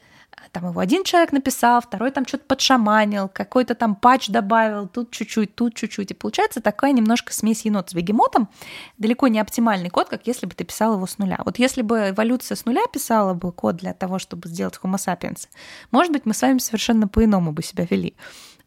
там 0.51 0.69
его 0.69 0.79
один 0.79 1.03
человек 1.03 1.31
написал, 1.31 1.81
второй 1.81 2.11
там 2.11 2.27
что-то 2.27 2.45
подшаманил, 2.45 3.29
какой-то 3.29 3.75
там 3.75 3.95
патч 3.95 4.29
добавил, 4.29 4.87
тут 4.87 5.11
чуть-чуть, 5.11 5.55
тут 5.55 5.75
чуть-чуть. 5.75 6.11
И 6.11 6.13
получается 6.13 6.61
такая 6.61 6.91
немножко 6.91 7.33
смесь 7.33 7.65
енот 7.65 7.89
с 7.89 7.93
бегемотом, 7.93 8.49
далеко 8.97 9.27
не 9.27 9.39
оптимальный 9.39 9.89
код, 9.89 10.09
как 10.09 10.27
если 10.27 10.45
бы 10.45 10.53
ты 10.53 10.63
писал 10.63 10.95
его 10.95 11.07
с 11.07 11.17
нуля. 11.17 11.39
Вот 11.45 11.59
если 11.59 11.81
бы 11.81 12.09
эволюция 12.09 12.55
с 12.55 12.65
нуля 12.65 12.83
писала 12.91 13.33
бы 13.33 13.51
код 13.51 13.77
для 13.77 13.93
того, 13.93 14.19
чтобы 14.19 14.49
сделать 14.49 14.79
Homo 14.83 14.95
sapiens, 14.95 15.47
может 15.91 16.11
быть, 16.11 16.25
мы 16.25 16.33
с 16.33 16.41
вами 16.41 16.59
совершенно 16.59 17.07
по-иному 17.07 17.51
бы 17.51 17.63
себя 17.63 17.85
вели. 17.89 18.15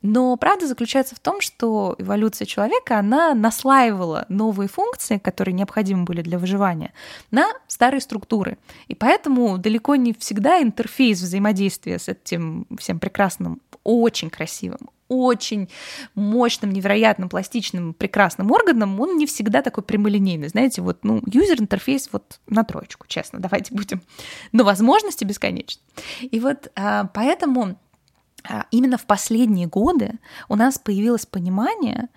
Но 0.06 0.36
правда 0.36 0.68
заключается 0.68 1.16
в 1.16 1.18
том, 1.18 1.40
что 1.40 1.96
эволюция 1.98 2.46
человека, 2.46 2.96
она 3.00 3.34
наслаивала 3.34 4.24
новые 4.28 4.68
функции, 4.68 5.18
которые 5.18 5.52
необходимы 5.52 6.04
были 6.04 6.22
для 6.22 6.38
выживания, 6.38 6.92
на 7.32 7.48
старые 7.66 8.00
структуры. 8.00 8.56
И 8.86 8.94
поэтому 8.94 9.58
далеко 9.58 9.96
не 9.96 10.12
всегда 10.12 10.62
интерфейс 10.62 11.20
взаимодействия 11.20 11.98
с 11.98 12.08
этим 12.08 12.68
всем 12.78 13.00
прекрасным, 13.00 13.60
очень 13.82 14.30
красивым, 14.30 14.90
очень 15.08 15.68
мощным, 16.14 16.70
невероятным, 16.70 17.28
пластичным, 17.28 17.92
прекрасным 17.92 18.52
органом, 18.52 19.00
он 19.00 19.16
не 19.16 19.26
всегда 19.26 19.62
такой 19.62 19.82
прямолинейный. 19.82 20.48
Знаете, 20.48 20.82
вот, 20.82 21.04
ну, 21.04 21.20
юзер-интерфейс 21.26 22.10
вот 22.12 22.38
на 22.46 22.62
троечку, 22.62 23.06
честно, 23.08 23.40
давайте 23.40 23.74
будем. 23.74 24.02
Но 24.52 24.62
возможности 24.62 25.24
бесконечны. 25.24 25.82
И 26.20 26.38
вот 26.38 26.70
а, 26.76 27.10
поэтому 27.12 27.76
именно 28.70 28.98
в 28.98 29.06
последние 29.06 29.66
годы 29.66 30.18
у 30.48 30.56
нас 30.56 30.78
появилось 30.78 31.26
понимание, 31.26 32.08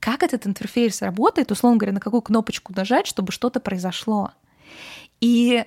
как 0.00 0.22
этот 0.22 0.46
интерфейс 0.46 1.00
работает, 1.02 1.50
условно 1.50 1.78
говоря, 1.78 1.94
на 1.94 2.00
какую 2.00 2.22
кнопочку 2.22 2.72
нажать, 2.74 3.06
чтобы 3.06 3.32
что-то 3.32 3.60
произошло. 3.60 4.32
И 5.20 5.64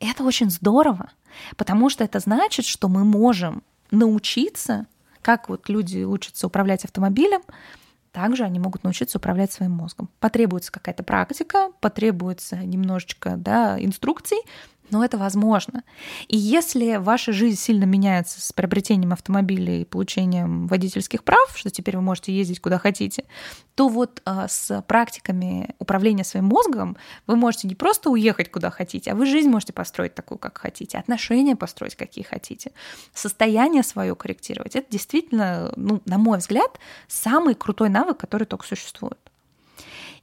это 0.00 0.24
очень 0.24 0.50
здорово, 0.50 1.10
потому 1.56 1.88
что 1.88 2.04
это 2.04 2.18
значит, 2.18 2.66
что 2.66 2.88
мы 2.88 3.04
можем 3.04 3.62
научиться, 3.90 4.86
как 5.22 5.48
вот 5.48 5.68
люди 5.68 6.02
учатся 6.02 6.46
управлять 6.46 6.84
автомобилем, 6.84 7.42
также 8.12 8.44
они 8.44 8.58
могут 8.58 8.82
научиться 8.82 9.18
управлять 9.18 9.52
своим 9.52 9.72
мозгом. 9.72 10.10
Потребуется 10.18 10.72
какая-то 10.72 11.02
практика, 11.02 11.70
потребуется 11.80 12.56
немножечко 12.56 13.36
да, 13.36 13.82
инструкций, 13.82 14.38
но 14.90 15.04
это 15.04 15.18
возможно. 15.18 15.82
И 16.28 16.36
если 16.36 16.96
ваша 16.96 17.32
жизнь 17.32 17.58
сильно 17.58 17.84
меняется 17.84 18.40
с 18.40 18.52
приобретением 18.52 19.12
автомобиля 19.12 19.80
и 19.80 19.84
получением 19.84 20.66
водительских 20.66 21.24
прав, 21.24 21.52
что 21.56 21.70
теперь 21.70 21.96
вы 21.96 22.02
можете 22.02 22.32
ездить 22.32 22.60
куда 22.60 22.78
хотите, 22.78 23.24
то 23.74 23.88
вот 23.88 24.20
а, 24.24 24.48
с 24.48 24.82
практиками 24.82 25.74
управления 25.78 26.24
своим 26.24 26.46
мозгом 26.46 26.96
вы 27.26 27.36
можете 27.36 27.68
не 27.68 27.74
просто 27.74 28.10
уехать 28.10 28.50
куда 28.50 28.70
хотите, 28.70 29.12
а 29.12 29.14
вы 29.14 29.26
жизнь 29.26 29.48
можете 29.48 29.72
построить 29.72 30.14
такую, 30.14 30.38
как 30.38 30.58
хотите, 30.58 30.98
отношения 30.98 31.56
построить, 31.56 31.94
какие 31.94 32.24
хотите, 32.24 32.72
состояние 33.14 33.82
свое 33.82 34.14
корректировать. 34.14 34.76
Это 34.76 34.90
действительно, 34.90 35.72
ну, 35.76 36.02
на 36.04 36.18
мой 36.18 36.38
взгляд, 36.38 36.78
самый 37.08 37.54
крутой 37.54 37.88
навык, 37.88 38.18
который 38.18 38.44
только 38.44 38.66
существует. 38.66 39.18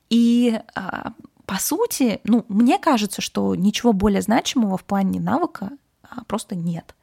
И 0.10 0.60
а, 0.76 1.14
по 1.48 1.56
сути, 1.60 2.20
ну, 2.26 2.46
мне 2.50 2.78
кажется, 2.78 3.22
что 3.22 3.56
ничего 3.56 3.94
более 3.94 4.22
значимого 4.22 4.78
в 4.78 4.84
плане 4.84 5.22
навыка 5.22 5.72
а, 6.04 6.26
просто 6.26 6.56
нет. 6.56 6.94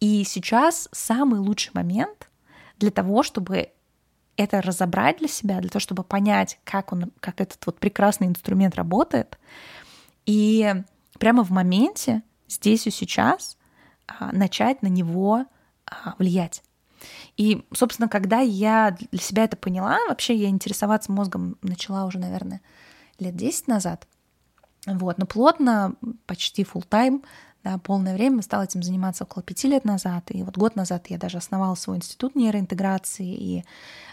И 0.00 0.24
сейчас 0.24 0.88
самый 0.90 1.38
лучший 1.38 1.70
момент 1.74 2.28
для 2.78 2.90
того, 2.90 3.22
чтобы 3.22 3.70
это 4.36 4.60
разобрать 4.60 5.18
для 5.18 5.28
себя, 5.28 5.60
для 5.60 5.70
того, 5.70 5.78
чтобы 5.78 6.02
понять, 6.02 6.58
как, 6.64 6.92
он, 6.92 7.12
как 7.20 7.40
этот 7.40 7.64
вот 7.66 7.78
прекрасный 7.78 8.26
инструмент 8.26 8.74
работает. 8.74 9.38
И 10.26 10.74
прямо 11.20 11.44
в 11.44 11.50
моменте, 11.50 12.24
здесь 12.48 12.88
и 12.88 12.90
сейчас, 12.90 13.56
а, 14.08 14.32
начать 14.32 14.82
на 14.82 14.88
него 14.88 15.46
а, 15.86 16.16
влиять. 16.18 16.64
И, 17.36 17.64
собственно, 17.72 18.08
когда 18.08 18.40
я 18.40 18.96
для 19.12 19.20
себя 19.20 19.44
это 19.44 19.56
поняла, 19.56 19.98
вообще 20.08 20.34
я 20.34 20.48
интересоваться 20.48 21.12
мозгом 21.12 21.58
начала 21.62 22.06
уже, 22.06 22.18
наверное, 22.18 22.60
лет 23.18 23.36
10 23.36 23.68
назад. 23.68 24.06
Вот, 24.86 25.18
но 25.18 25.26
плотно, 25.26 25.94
почти 26.26 26.62
full 26.62 26.86
time 26.86 27.22
да, 27.64 27.78
полное 27.78 28.14
время 28.14 28.42
стала 28.42 28.64
этим 28.64 28.82
заниматься 28.82 29.24
около 29.24 29.42
пяти 29.42 29.68
лет 29.68 29.86
назад. 29.86 30.24
И 30.28 30.42
вот 30.42 30.58
год 30.58 30.76
назад 30.76 31.06
я 31.06 31.16
даже 31.16 31.38
основала 31.38 31.74
свой 31.74 31.96
институт 31.96 32.36
нейроинтеграции 32.36 33.26
и 33.26 33.64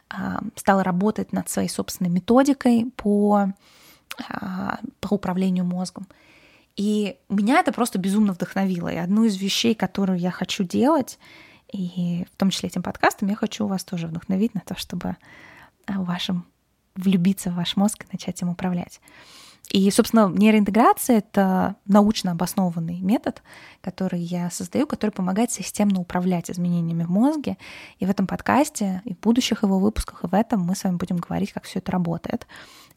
а, 0.09 0.39
стала 0.55 0.85
работать 0.85 1.33
над 1.33 1.49
своей 1.49 1.67
собственной 1.67 2.09
методикой 2.09 2.89
по, 2.95 3.49
а, 4.29 4.79
по 5.01 5.15
управлению 5.15 5.65
мозгом. 5.65 6.07
И 6.77 7.17
меня 7.27 7.59
это 7.59 7.73
просто 7.73 7.99
безумно 7.99 8.31
вдохновило. 8.31 8.87
И 8.87 8.95
одну 8.95 9.25
из 9.25 9.35
вещей, 9.35 9.75
которую 9.75 10.17
я 10.17 10.31
хочу 10.31 10.63
делать, 10.63 11.19
и 11.73 12.25
в 12.33 12.37
том 12.37 12.51
числе 12.51 12.69
этим 12.69 12.83
подкастом, 12.83 13.27
я 13.27 13.35
хочу 13.35 13.67
вас 13.67 13.83
тоже 13.83 14.07
вдохновить 14.07 14.53
на 14.53 14.61
то, 14.61 14.77
чтобы 14.77 15.17
вашим 15.87 16.45
влюбиться 16.95 17.51
в 17.51 17.55
ваш 17.55 17.75
мозг 17.75 18.03
и 18.03 18.07
начать 18.11 18.41
им 18.41 18.49
управлять. 18.49 19.01
И, 19.69 19.89
собственно, 19.89 20.27
нейроинтеграция— 20.27 21.17
это 21.19 21.75
научно 21.85 22.31
обоснованный 22.31 22.99
метод, 22.99 23.41
который 23.79 24.19
я 24.19 24.49
создаю, 24.49 24.85
который 24.85 25.11
помогает 25.11 25.51
системно 25.51 26.01
управлять 26.01 26.51
изменениями 26.51 27.03
в 27.03 27.09
мозге. 27.09 27.57
И 27.99 28.05
в 28.05 28.09
этом 28.09 28.27
подкасте, 28.27 29.01
и 29.05 29.13
в 29.13 29.19
будущих 29.19 29.63
его 29.63 29.79
выпусках, 29.79 30.23
и 30.23 30.27
в 30.27 30.33
этом 30.33 30.61
мы 30.61 30.75
с 30.75 30.83
вами 30.83 30.97
будем 30.97 31.17
говорить, 31.17 31.53
как 31.53 31.63
все 31.63 31.79
это 31.79 31.91
работает. 31.93 32.47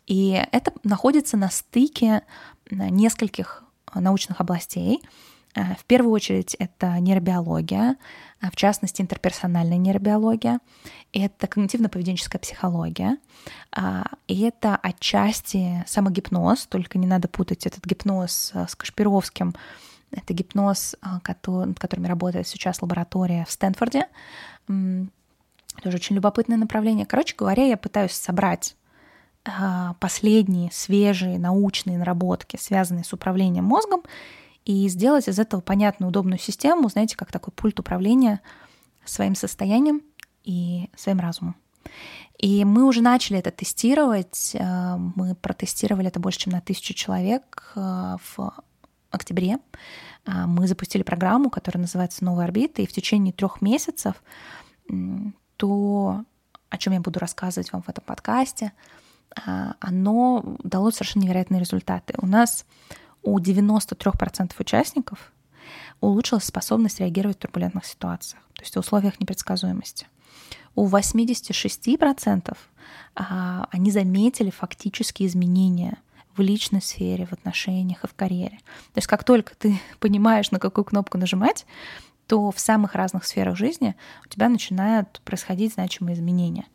И 0.06 0.42
это 0.50 0.72
находится 0.82 1.36
на 1.36 1.48
стыке 1.48 2.22
нескольких 2.70 3.62
научных 3.94 4.40
областей— 4.40 5.00
Э, 5.12 5.33
в 5.54 5.84
первую 5.86 6.12
очередь 6.12 6.54
это 6.54 6.98
нейробиология, 6.98 7.96
а 8.40 8.50
в 8.50 8.56
частности 8.56 9.00
интерперсональная 9.00 9.78
нейробиология, 9.78 10.58
это 11.12 11.46
когнитивно-поведенческая 11.46 12.40
психология, 12.40 13.18
а, 13.72 14.04
и 14.26 14.42
это 14.42 14.76
отчасти 14.76 15.84
самогипноз, 15.86 16.66
только 16.66 16.98
не 16.98 17.06
надо 17.06 17.28
путать 17.28 17.66
этот 17.66 17.84
гипноз 17.86 18.50
э, 18.54 18.66
с 18.68 18.74
Кашпировским, 18.74 19.54
это 20.10 20.34
гипноз, 20.34 20.96
э, 21.00 21.06
над 21.46 21.78
которым 21.78 22.06
работает 22.06 22.48
сейчас 22.48 22.82
лаборатория 22.82 23.44
в 23.48 23.52
Стэнфорде. 23.52 24.08
Тоже 24.66 25.96
очень 25.96 26.16
любопытное 26.16 26.56
направление. 26.56 27.06
Короче 27.06 27.34
говоря, 27.36 27.64
я 27.64 27.76
пытаюсь 27.76 28.12
собрать 28.12 28.76
последние 30.00 30.70
свежие 30.72 31.38
научные 31.38 31.98
наработки, 31.98 32.56
связанные 32.56 33.04
с 33.04 33.12
управлением 33.12 33.64
мозгом, 33.64 34.02
и 34.64 34.88
сделать 34.88 35.28
из 35.28 35.38
этого 35.38 35.60
понятную, 35.60 36.08
удобную 36.08 36.38
систему, 36.38 36.88
знаете, 36.88 37.16
как 37.16 37.30
такой 37.30 37.52
пульт 37.52 37.78
управления 37.78 38.40
своим 39.04 39.34
состоянием 39.34 40.02
и 40.42 40.88
своим 40.96 41.20
разумом. 41.20 41.56
И 42.38 42.64
мы 42.64 42.84
уже 42.84 43.02
начали 43.02 43.38
это 43.38 43.50
тестировать. 43.50 44.52
Э, 44.54 44.96
мы 44.96 45.34
протестировали 45.34 46.08
это 46.08 46.20
больше, 46.20 46.40
чем 46.40 46.52
на 46.52 46.60
тысячу 46.60 46.94
человек 46.94 47.72
э, 47.76 48.16
в 48.36 48.52
октябре. 49.10 49.58
Э, 50.26 50.46
мы 50.46 50.66
запустили 50.66 51.02
программу, 51.02 51.50
которая 51.50 51.82
называется 51.82 52.24
«Новая 52.24 52.46
орбита», 52.46 52.82
и 52.82 52.86
в 52.86 52.92
течение 52.92 53.32
трех 53.32 53.60
месяцев 53.60 54.22
то, 55.56 56.24
о 56.68 56.78
чем 56.78 56.92
я 56.92 57.00
буду 57.00 57.18
рассказывать 57.18 57.72
вам 57.72 57.82
в 57.82 57.88
этом 57.88 58.04
подкасте, 58.04 58.72
оно 59.80 60.58
дало 60.62 60.90
совершенно 60.90 61.22
невероятные 61.22 61.60
результаты. 61.60 62.14
У 62.18 62.26
нас 62.26 62.66
у 63.24 63.38
93% 63.38 64.52
участников 64.58 65.32
улучшилась 66.00 66.44
способность 66.44 67.00
реагировать 67.00 67.38
в 67.38 67.40
турбулентных 67.40 67.84
ситуациях, 67.86 68.42
то 68.54 68.62
есть 68.62 68.76
в 68.76 68.78
условиях 68.78 69.18
непредсказуемости. 69.20 70.06
У 70.74 70.88
86% 70.88 72.56
а, 73.14 73.68
они 73.70 73.90
заметили 73.90 74.50
фактические 74.50 75.28
изменения 75.28 75.98
в 76.36 76.40
личной 76.40 76.82
сфере, 76.82 77.26
в 77.26 77.32
отношениях 77.32 78.04
и 78.04 78.08
в 78.08 78.14
карьере. 78.14 78.58
То 78.92 78.98
есть 78.98 79.06
как 79.06 79.24
только 79.24 79.56
ты 79.56 79.80
понимаешь, 80.00 80.50
на 80.50 80.58
какую 80.58 80.84
кнопку 80.84 81.18
нажимать, 81.18 81.66
то 82.26 82.50
в 82.50 82.58
самых 82.58 82.94
разных 82.94 83.24
сферах 83.24 83.56
жизни 83.56 83.96
у 84.24 84.28
тебя 84.28 84.48
начинают 84.48 85.20
происходить 85.24 85.74
значимые 85.74 86.14
изменения. 86.14 86.66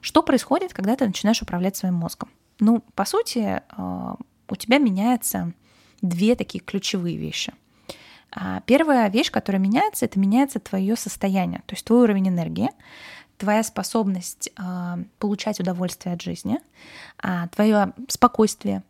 Что 0.00 0.22
происходит, 0.22 0.72
когда 0.74 0.96
ты 0.96 1.06
начинаешь 1.06 1.40
управлять 1.40 1.76
своим 1.76 1.94
мозгом? 1.94 2.30
Ну, 2.58 2.82
по 2.94 3.04
сути, 3.04 3.62
а, 3.70 4.16
у 4.48 4.56
тебя 4.56 4.78
меняются 4.78 5.52
две 6.02 6.34
такие 6.36 6.62
ключевые 6.62 7.16
вещи. 7.16 7.52
А, 8.30 8.60
первая 8.62 9.08
вещь, 9.08 9.30
которая 9.30 9.60
меняется, 9.60 10.04
это 10.04 10.18
меняется 10.18 10.60
твое 10.60 10.96
состояние, 10.96 11.62
то 11.66 11.74
есть 11.74 11.84
твой 11.84 12.02
уровень 12.02 12.28
энергии 12.28 12.70
твоя 13.38 13.62
способность 13.62 14.50
э, 14.58 14.96
получать 15.18 15.60
удовольствие 15.60 16.14
от 16.14 16.20
жизни, 16.20 16.58
э, 17.22 17.46
твое 17.54 17.94
спокойствие, 18.08 18.82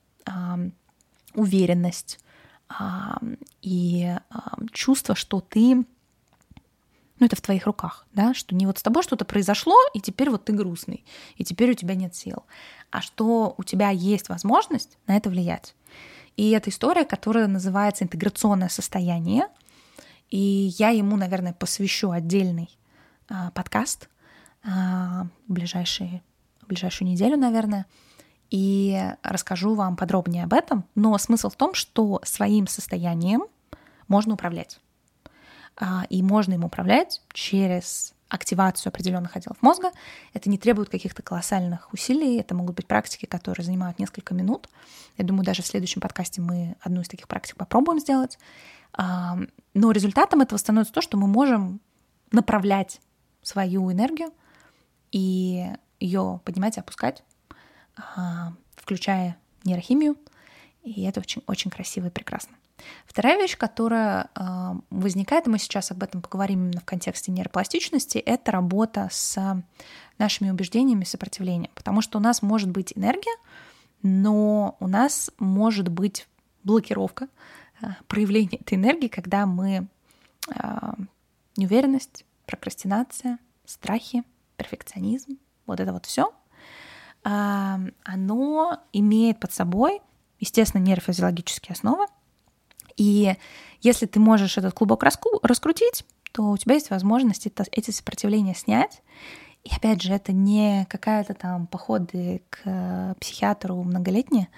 уверенность 1.35 2.19
и 3.63 4.15
чувство, 4.73 5.15
что 5.15 5.41
ты, 5.41 5.77
ну 5.77 5.87
это 7.27 7.35
в 7.35 7.41
твоих 7.41 7.65
руках, 7.65 8.07
да, 8.13 8.35
что 8.35 8.55
не 8.55 8.67
вот 8.67 8.79
с 8.79 8.83
тобой 8.83 9.03
что-то 9.03 9.25
произошло, 9.25 9.75
и 9.95 10.03
теперь 10.03 10.29
вот 10.29 10.45
ты 10.45 10.53
грустный, 10.53 11.03
и 11.37 11.45
теперь 11.45 11.71
у 11.71 11.75
тебя 11.75 11.95
нет 11.95 12.15
сил, 12.15 12.45
а 12.91 13.01
что 13.01 13.55
у 13.57 13.65
тебя 13.65 13.89
есть 13.89 14.29
возможность 14.29 14.99
на 15.07 15.17
это 15.17 15.31
влиять. 15.31 15.75
И 16.39 16.51
это 16.51 16.71
история, 16.71 17.05
которая 17.05 17.49
называется 17.49 18.05
интеграционное 18.05 18.69
состояние, 18.69 19.49
и 20.31 20.39
я 20.79 20.91
ему, 20.91 21.17
наверное, 21.17 21.53
посвящу 21.53 22.13
отдельный 22.13 22.79
э, 23.29 23.51
подкаст, 23.55 24.09
а, 24.65 25.27
ближайшие, 25.49 26.23
ближайшую 26.69 27.09
неделю, 27.09 27.37
наверное, 27.37 27.87
и 28.51 28.97
расскажу 29.25 29.75
вам 29.75 29.97
подробнее 29.97 30.45
об 30.45 30.53
этом. 30.53 30.85
Но 30.95 31.19
смысл 31.19 31.51
в 31.51 31.57
том, 31.57 31.75
что 31.75 32.21
своим 32.23 32.69
состоянием 32.69 33.43
можно 34.07 34.35
управлять. 34.35 34.79
А, 35.77 36.05
и 36.09 36.23
можно 36.23 36.55
им 36.55 36.63
управлять 36.63 37.21
через 37.33 38.15
активацию 38.29 38.91
определенных 38.91 39.37
отделов 39.37 39.57
мозга. 39.63 39.91
Это 40.35 40.51
не 40.51 40.59
требует 40.59 40.89
каких-то 40.89 41.23
колоссальных 41.23 41.93
усилий, 41.93 42.39
это 42.39 42.55
могут 42.55 42.77
быть 42.77 42.87
практики, 42.87 43.27
которые 43.27 43.65
занимают 43.65 43.99
несколько 43.99 44.35
минут. 44.35 44.69
Я 45.17 45.25
думаю, 45.25 45.45
даже 45.45 45.63
в 45.63 45.67
следующем 45.67 46.01
подкасте 46.01 46.41
мы 46.41 46.77
одну 46.81 47.01
из 47.01 47.09
таких 47.09 47.27
практик 47.29 47.57
попробуем 47.57 48.01
сделать. 48.01 48.39
А, 48.93 49.39
но 49.75 49.91
результатом 49.93 50.41
этого 50.41 50.59
становится 50.59 50.93
то, 50.93 51.01
что 51.01 51.17
мы 51.17 51.27
можем 51.27 51.81
направлять 52.31 53.01
свою 53.43 53.91
энергию 53.91 54.31
и 55.11 55.67
ее 56.01 56.41
поднимать 56.45 56.77
и 56.77 56.81
опускать, 56.81 57.25
а, 57.97 58.53
включая 58.77 59.39
нейрохимию, 59.65 60.17
и 60.83 61.03
это 61.05 61.21
очень, 61.21 61.43
очень 61.47 61.71
красиво 61.71 62.07
и 62.07 62.11
прекрасно. 62.11 62.58
Вторая 63.07 63.37
вещь, 63.37 63.57
которая 63.57 64.31
а, 64.35 64.77
возникает, 64.91 65.47
мы 65.47 65.59
сейчас 65.59 65.91
об 65.91 66.03
этом 66.03 66.23
поговорим 66.23 66.67
именно 66.67 66.81
в 66.81 66.85
контексте 66.85 67.33
нейропластичности, 67.33 68.19
это 68.19 68.53
работа 68.53 69.09
с 69.11 69.63
нашими 70.19 70.51
убеждениями 70.51 71.05
сопротивлением, 71.05 71.71
потому 71.75 72.01
что 72.01 72.19
у 72.19 72.21
нас 72.21 72.43
может 72.43 72.71
быть 72.71 72.93
энергия, 72.97 73.37
но 74.03 74.77
у 74.81 74.87
нас 74.87 75.31
может 75.39 75.89
быть 75.89 76.27
блокировка, 76.65 77.29
а, 77.81 77.97
проявление 78.07 78.61
этой 78.61 78.75
энергии, 78.75 79.09
когда 79.09 79.47
мы 79.47 79.89
неуверенность, 81.57 82.25
прокрастинация, 82.47 83.39
страхи, 83.67 84.23
перфекционизм, 84.57 85.37
вот 85.67 85.79
это 85.79 85.93
вот 85.93 86.07
все, 86.07 86.33
оно 87.23 88.81
имеет 88.93 89.41
под 89.41 89.53
собой, 89.53 90.01
естественно, 90.41 90.83
нейрофизиологические 90.83 91.75
основы. 91.75 92.07
И 92.99 93.35
если 93.81 94.07
ты 94.07 94.21
можешь 94.21 94.59
этот 94.59 94.75
клубок 94.75 95.03
раскрутить, 95.03 96.05
то 96.33 96.51
у 96.51 96.57
тебя 96.59 96.75
есть 96.75 96.91
возможность 96.91 97.47
это, 97.47 97.65
эти 97.73 97.91
сопротивления 97.91 98.55
снять. 98.55 99.03
И 99.65 99.75
опять 99.75 100.03
же, 100.03 100.13
это 100.13 100.33
не 100.33 100.87
какая-то 100.91 101.35
там 101.35 101.67
походы 101.67 102.43
к 102.51 103.15
психиатру 103.21 103.83
многолетние. 103.83 104.49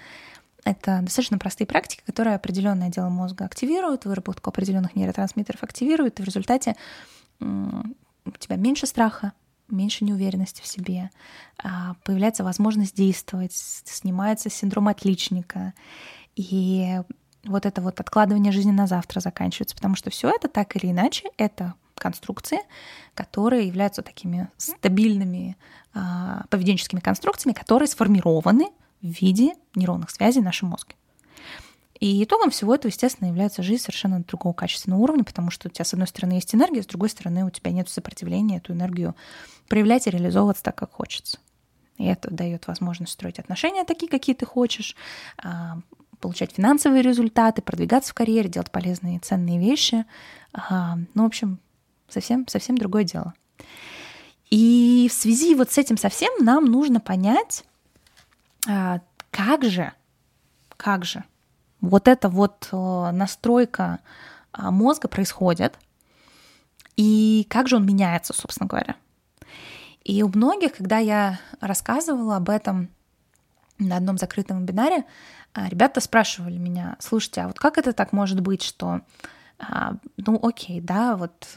Это 0.63 0.99
достаточно 1.01 1.37
простые 1.37 1.65
практики, 1.65 2.03
которые 2.05 2.35
определенное 2.35 2.89
дело 2.89 3.09
мозга 3.09 3.45
активируют, 3.45 4.05
выработку 4.05 4.49
определенных 4.49 4.95
нейротрансмиттеров 4.95 5.63
активируют, 5.63 6.19
и 6.19 6.23
в 6.23 6.25
результате 6.25 6.75
у 7.39 8.31
тебя 8.37 8.55
меньше 8.57 8.85
страха, 8.85 9.33
меньше 9.69 10.03
неуверенности 10.03 10.61
в 10.61 10.67
себе, 10.67 11.09
а, 11.63 11.95
появляется 12.03 12.43
возможность 12.43 12.95
действовать, 12.95 13.53
снимается 13.53 14.49
синдром 14.49 14.87
отличника, 14.87 15.73
и 16.35 17.01
вот 17.43 17.65
это 17.65 17.81
вот 17.81 17.99
откладывание 17.99 18.51
жизни 18.51 18.71
на 18.71 18.87
завтра 18.87 19.19
заканчивается, 19.19 19.75
потому 19.75 19.95
что 19.95 20.09
все 20.09 20.29
это 20.29 20.47
так 20.47 20.75
или 20.75 20.91
иначе 20.91 21.29
это 21.37 21.73
конструкции, 21.95 22.59
которые 23.13 23.67
являются 23.67 24.01
такими 24.01 24.49
стабильными 24.57 25.55
а, 25.93 26.45
поведенческими 26.49 26.99
конструкциями, 26.99 27.53
которые 27.53 27.87
сформированы 27.87 28.69
в 29.01 29.21
виде 29.21 29.53
нейронных 29.75 30.09
связей 30.09 30.41
в 30.41 30.43
нашем 30.43 30.69
мозге. 30.69 30.95
И 31.99 32.23
итогом 32.23 32.49
всего 32.49 32.73
этого, 32.73 32.89
естественно, 32.89 33.27
является 33.27 33.61
жизнь 33.61 33.83
совершенно 33.83 34.23
другого 34.23 34.53
качественного 34.53 34.99
уровня, 34.99 35.23
потому 35.23 35.51
что 35.51 35.67
у 35.67 35.71
тебя, 35.71 35.85
с 35.85 35.93
одной 35.93 36.07
стороны, 36.07 36.33
есть 36.33 36.53
энергия, 36.55 36.81
с 36.81 36.87
другой 36.87 37.09
стороны, 37.09 37.45
у 37.45 37.51
тебя 37.51 37.71
нет 37.71 37.89
сопротивления 37.89 38.57
эту 38.57 38.73
энергию 38.73 39.15
проявлять 39.67 40.07
и 40.07 40.09
реализовываться 40.09 40.63
так, 40.63 40.75
как 40.75 40.91
хочется. 40.91 41.37
И 41.97 42.05
это 42.05 42.31
дает 42.31 42.65
возможность 42.65 43.13
строить 43.13 43.37
отношения 43.37 43.83
такие, 43.83 44.09
какие 44.09 44.33
ты 44.33 44.47
хочешь, 44.47 44.95
а, 45.37 45.77
получать 46.21 46.53
финансовые 46.53 47.01
результаты, 47.01 47.61
продвигаться 47.61 48.11
в 48.11 48.13
карьере, 48.13 48.49
делать 48.49 48.71
полезные 48.71 49.17
и 49.17 49.19
ценные 49.19 49.59
вещи. 49.59 50.05
Ну, 50.53 51.23
в 51.23 51.25
общем, 51.25 51.59
совсем, 52.07 52.47
совсем 52.47 52.77
другое 52.77 53.03
дело. 53.03 53.33
И 54.49 55.07
в 55.09 55.13
связи 55.13 55.55
вот 55.55 55.71
с 55.71 55.77
этим 55.77 55.97
совсем 55.97 56.31
нам 56.43 56.65
нужно 56.65 56.99
понять, 56.99 57.63
а, 58.67 58.99
как 59.31 59.63
же, 59.63 59.93
как 60.77 61.05
же 61.05 61.23
вот 61.79 62.07
эта 62.07 62.29
вот 62.29 62.69
э, 62.71 63.11
настройка 63.11 63.99
а, 64.51 64.71
мозга 64.71 65.07
происходит, 65.07 65.77
и 66.95 67.47
как 67.49 67.67
же 67.67 67.77
он 67.77 67.85
меняется, 67.85 68.33
собственно 68.33 68.67
говоря. 68.67 68.95
И 70.03 70.21
у 70.23 70.27
многих, 70.27 70.75
когда 70.75 70.97
я 70.97 71.39
рассказывала 71.59 72.37
об 72.37 72.49
этом 72.49 72.89
на 73.87 73.97
одном 73.97 74.17
закрытом 74.17 74.61
вебинаре, 74.61 75.05
а, 75.53 75.67
ребята 75.69 75.99
спрашивали 76.01 76.57
меня, 76.57 76.95
слушайте, 76.99 77.41
а 77.41 77.47
вот 77.47 77.59
как 77.59 77.77
это 77.77 77.93
так 77.93 78.13
может 78.13 78.39
быть, 78.41 78.61
что, 78.63 79.01
а, 79.59 79.95
ну 80.17 80.39
окей, 80.41 80.81
да, 80.81 81.15
вот 81.17 81.47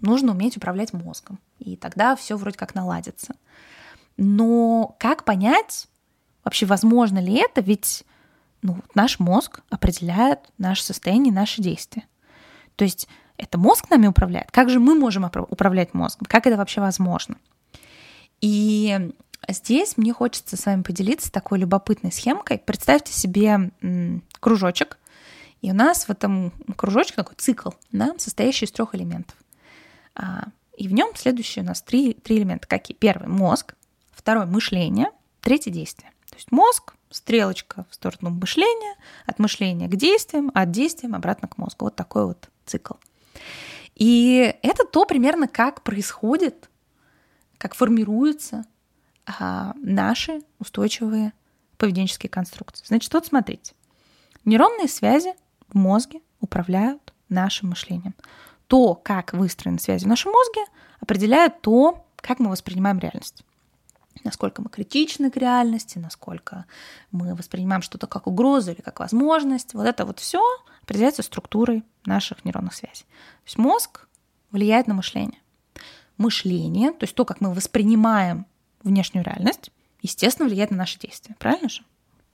нужно 0.00 0.32
уметь 0.32 0.56
управлять 0.56 0.92
мозгом, 0.92 1.38
и 1.58 1.76
тогда 1.76 2.16
все 2.16 2.36
вроде 2.36 2.58
как 2.58 2.74
наладится. 2.74 3.34
Но 4.16 4.94
как 4.98 5.24
понять, 5.24 5.88
вообще 6.44 6.66
возможно 6.66 7.18
ли 7.18 7.34
это, 7.34 7.60
ведь 7.60 8.04
ну, 8.62 8.78
наш 8.94 9.18
мозг 9.18 9.62
определяет 9.70 10.40
наше 10.58 10.84
состояние, 10.84 11.32
наши 11.32 11.60
действия. 11.60 12.04
То 12.76 12.84
есть 12.84 13.08
это 13.36 13.58
мозг 13.58 13.90
нами 13.90 14.06
управляет. 14.06 14.50
Как 14.50 14.70
же 14.70 14.80
мы 14.80 14.94
можем 14.94 15.24
управлять 15.24 15.92
мозгом? 15.92 16.26
Как 16.28 16.46
это 16.46 16.56
вообще 16.56 16.80
возможно? 16.80 17.36
И 18.40 19.12
здесь 19.48 19.96
мне 19.96 20.12
хочется 20.12 20.56
с 20.56 20.66
вами 20.66 20.82
поделиться 20.82 21.30
такой 21.32 21.58
любопытной 21.58 22.12
схемкой. 22.12 22.58
Представьте 22.58 23.12
себе 23.12 23.70
кружочек, 24.40 24.98
и 25.62 25.70
у 25.70 25.74
нас 25.74 26.04
в 26.04 26.10
этом 26.10 26.52
кружочке 26.76 27.14
такой 27.14 27.36
цикл, 27.36 27.70
да, 27.90 28.14
состоящий 28.18 28.66
из 28.66 28.72
трех 28.72 28.94
элементов. 28.94 29.36
А, 30.14 30.48
и 30.76 30.88
в 30.88 30.92
нем 30.92 31.14
следующие 31.16 31.64
у 31.64 31.66
нас 31.66 31.82
три, 31.82 32.14
три 32.14 32.36
элемента. 32.36 32.66
Какие? 32.66 32.96
Первый— 32.96 33.28
мозг, 33.28 33.74
второй— 34.12 34.46
мышление, 34.46 35.10
третий— 35.40 35.70
действие. 35.72 36.10
То 36.28 36.36
есть 36.36 36.52
мозг, 36.52 36.94
стрелочка 37.10 37.86
в 37.90 37.94
сторону 37.94 38.30
мышления, 38.30 38.96
от 39.24 39.38
мышления 39.38 39.88
к 39.88 39.96
действиям, 39.96 40.50
от 40.52 40.70
действиям 40.70 41.14
обратно 41.14 41.48
к 41.48 41.58
мозгу. 41.58 41.86
Вот 41.86 41.96
такой 41.96 42.26
вот 42.26 42.50
цикл. 42.66 42.94
И 43.94 44.54
это 44.62 44.84
то 44.84 45.04
примерно, 45.06 45.46
как 45.46 45.82
происходит, 45.82 46.68
как 47.56 47.74
формируются 47.74 48.56
а, 48.56 48.64
наши 49.26 50.42
устойчивые 50.58 51.32
поведенческие 51.76 52.30
конструкции. 52.30 52.84
Значит, 52.86 53.12
вот 53.12 53.26
смотрите. 53.26 53.74
Нейронные 54.44 54.88
связи 54.88 55.34
в 55.68 55.76
мозге 55.76 56.20
управляют 56.40 57.12
нашим 57.28 57.70
мышлением. 57.70 58.14
То, 58.66 58.94
как 58.94 59.32
выстроены 59.32 59.78
связи 59.78 60.04
в 60.04 60.08
нашем 60.08 60.32
мозге, 60.32 60.60
определяет 61.00 61.60
то, 61.62 62.06
как 62.16 62.38
мы 62.38 62.50
воспринимаем 62.50 62.98
реальность. 62.98 63.44
Насколько 64.22 64.62
мы 64.62 64.70
критичны 64.70 65.30
к 65.30 65.36
реальности, 65.36 65.98
насколько 65.98 66.66
мы 67.10 67.34
воспринимаем 67.34 67.82
что-то 67.82 68.06
как 68.06 68.26
угрозу 68.26 68.72
или 68.72 68.80
как 68.80 69.00
возможность. 69.00 69.74
Вот 69.74 69.86
это 69.86 70.06
вот 70.06 70.20
все 70.20 70.42
определяется 70.82 71.22
структурой 71.22 71.82
наших 72.06 72.44
нейронных 72.44 72.74
связей. 72.74 73.04
То 73.04 73.46
есть 73.46 73.58
мозг 73.58 74.06
влияет 74.50 74.86
на 74.86 74.94
мышление. 74.94 75.40
Мышление, 76.16 76.92
то 76.92 77.04
есть 77.04 77.14
то, 77.14 77.24
как 77.24 77.40
мы 77.40 77.52
воспринимаем 77.52 78.46
внешнюю 78.84 79.24
реальность, 79.24 79.70
естественно, 80.02 80.48
влияет 80.48 80.70
на 80.70 80.76
наши 80.76 80.98
действия. 80.98 81.34
Правильно 81.38 81.68
же? 81.68 81.82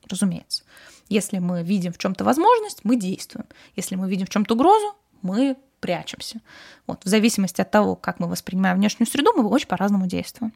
Разумеется. 0.09 0.65
Если 1.09 1.39
мы 1.39 1.63
видим 1.63 1.93
в 1.93 1.99
чем-то 1.99 2.25
возможность, 2.25 2.81
мы 2.85 2.97
действуем. 2.97 3.47
Если 3.77 3.97
мы 3.97 4.09
видим 4.09 4.27
в 4.27 4.31
чем-то 4.31 4.55
угрозу, 4.55 4.95
мы 5.23 5.57
прячемся. 5.81 6.41
Вот, 6.87 7.05
в 7.05 7.09
зависимости 7.09 7.61
от 7.61 7.71
того, 7.71 7.97
как 7.97 8.21
мы 8.21 8.29
воспринимаем 8.29 8.77
внешнюю 8.77 9.09
среду, 9.09 9.33
мы 9.37 9.47
очень 9.49 9.67
по-разному 9.67 10.07
действуем. 10.07 10.53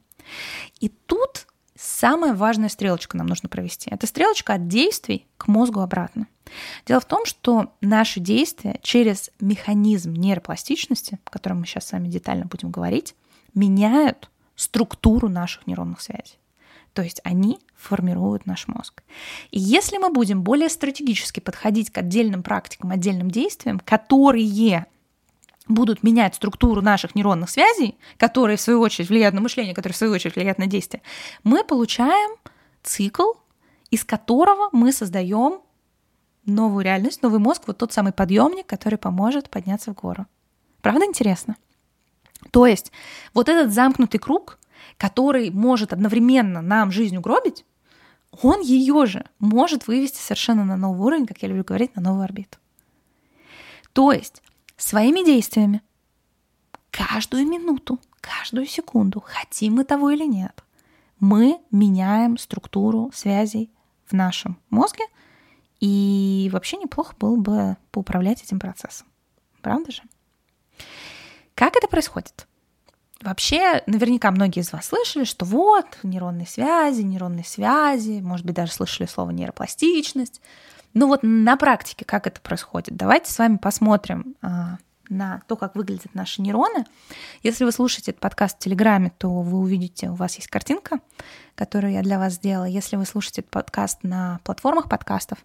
И 0.81 0.89
тут 0.89 1.47
самая 1.77 2.35
важная 2.35 2.69
стрелочка 2.69 3.17
нам 3.17 3.27
нужно 3.27 3.49
провести. 3.49 3.91
Это 3.91 4.07
стрелочка 4.07 4.55
от 4.55 4.69
действий 4.69 5.27
к 5.37 5.49
мозгу 5.49 5.81
обратно. 5.81 6.29
Дело 6.87 7.01
в 7.01 7.07
том, 7.07 7.25
что 7.25 7.73
наши 7.81 8.21
действия 8.21 8.79
через 8.83 9.31
механизм 9.41 10.13
нейропластичности, 10.13 11.19
о 11.25 11.31
котором 11.31 11.61
мы 11.61 11.67
сейчас 11.67 11.89
с 11.89 11.93
вами 11.93 12.09
детально 12.09 12.45
будем 12.45 12.71
говорить, 12.71 13.15
меняют 13.55 14.31
структуру 14.57 15.29
наших 15.29 15.67
нейронных 15.67 16.01
связей. 16.01 16.39
То 16.93 17.03
есть 17.03 17.21
они 17.25 17.59
формируют 17.77 18.47
наш 18.47 18.69
мозг. 18.69 19.03
И 19.51 19.59
если 19.59 19.99
мы 19.99 20.11
будем 20.11 20.43
более 20.43 20.69
стратегически 20.69 21.41
подходить 21.41 21.91
к 21.91 21.99
отдельным 21.99 22.43
практикам, 22.43 22.93
отдельным 22.93 23.31
действиям, 23.31 23.81
которые 23.81 24.87
будут 25.67 26.03
менять 26.03 26.37
структуру 26.37 26.83
наших 26.83 27.15
нейронных 27.15 27.51
связей, 27.51 27.97
которые 28.17 28.57
в 28.57 28.61
свою 28.61 28.81
очередь 28.81 29.09
влияют 29.09 29.35
на 29.35 29.41
мышление, 29.41 29.75
которые 29.75 29.95
в 29.95 29.97
свою 29.97 30.13
очередь 30.13 30.37
влияют 30.37 30.59
на 30.59 30.67
действие, 30.67 31.03
мы 31.43 31.65
получаем 31.65 32.37
цикл, 32.83 33.33
из 33.91 34.05
которого 34.05 34.69
мы 34.73 34.93
создаем 34.93 35.61
новую 36.47 36.85
реальность, 36.85 37.23
новый 37.23 37.41
мозг, 37.41 37.63
вот 37.67 37.79
тот 37.79 37.93
самый 37.93 38.13
подъемник, 38.13 38.67
который 38.67 38.99
поможет 38.99 39.51
подняться 39.51 39.93
в 39.93 39.95
гору. 39.95 40.27
Правда 40.83 41.07
интересно? 41.07 41.57
То 42.55 42.69
есть 42.69 42.93
вот 43.35 43.49
этот 43.49 43.73
замкнутый 43.73 44.21
круг, 44.21 44.61
который 44.97 45.51
может 45.51 45.93
одновременно 45.93 46.63
нам 46.63 46.93
жизнь 46.93 47.17
угробить, 47.17 47.65
он 48.43 48.61
ее 48.61 49.07
же 49.07 49.25
может 49.41 49.89
вывести 49.89 50.19
совершенно 50.19 50.65
на 50.65 50.77
новый 50.77 51.01
уровень, 51.01 51.27
как 51.27 51.43
я 51.43 51.49
люблю 51.49 51.65
говорить, 51.65 51.97
на 51.97 52.03
новую 52.03 52.23
орбиту. 52.23 52.59
То 53.93 54.13
есть 54.13 54.41
своими 54.77 55.25
действиями 55.27 55.83
каждую 56.93 57.45
минуту, 57.49 57.99
каждую 58.21 58.67
секунду, 58.67 59.21
хотим 59.21 59.75
мы 59.75 59.85
того 59.85 60.11
или 60.11 60.25
нет, 60.25 60.63
мы 61.19 61.59
меняем 61.73 62.39
структуру 62.39 63.11
связей 63.13 63.69
в 64.07 64.13
нашем 64.13 64.61
мозге, 64.71 65.07
и 65.81 66.51
вообще 66.53 66.77
неплохо 66.77 67.17
было 67.19 67.35
бы 67.35 67.77
поуправлять 67.91 68.45
этим 68.45 68.61
процессом. 68.61 69.09
Правда 69.61 69.91
же? 69.91 70.03
Как 71.55 71.77
это 71.77 71.89
происходит? 71.89 72.47
Вообще, 73.23 73.83
наверняка 73.87 74.31
многие 74.31 74.61
из 74.61 74.73
вас 74.73 74.87
слышали, 74.87 75.25
что 75.25 75.45
вот 75.45 75.87
нейронные 76.03 76.47
связи, 76.47 77.03
нейронные 77.03 77.45
связи, 77.45 78.21
может 78.21 78.45
быть, 78.45 78.55
даже 78.55 78.73
слышали 78.73 79.07
слово 79.07 79.31
нейропластичность. 79.31 80.43
Ну 80.93 81.09
вот 81.09 81.21
на 81.23 81.57
практике 81.57 82.05
как 82.05 82.27
это 82.27 82.41
происходит? 82.41 82.97
Давайте 82.97 83.33
с 83.33 83.39
вами 83.39 83.57
посмотрим 83.57 84.37
а, 84.43 84.77
на 85.09 85.41
то, 85.49 85.57
как 85.57 85.75
выглядят 85.75 86.15
наши 86.15 86.43
нейроны. 86.43 86.85
Если 87.43 87.65
вы 87.65 87.73
слушаете 87.73 88.11
этот 88.11 88.21
подкаст 88.21 88.57
в 88.57 88.59
Телеграме, 88.61 89.13
то 89.17 89.41
вы 89.41 89.59
увидите, 89.59 90.11
у 90.11 90.15
вас 90.15 90.37
есть 90.37 90.49
картинка, 90.49 90.99
которую 91.55 91.93
я 91.93 92.03
для 92.03 92.19
вас 92.19 92.35
сделала. 92.35 92.65
Если 92.65 92.97
вы 92.97 93.07
слушаете 93.07 93.41
этот 93.41 93.51
подкаст 93.51 94.03
на 94.03 94.41
платформах 94.45 94.89
подкастов, 94.89 95.39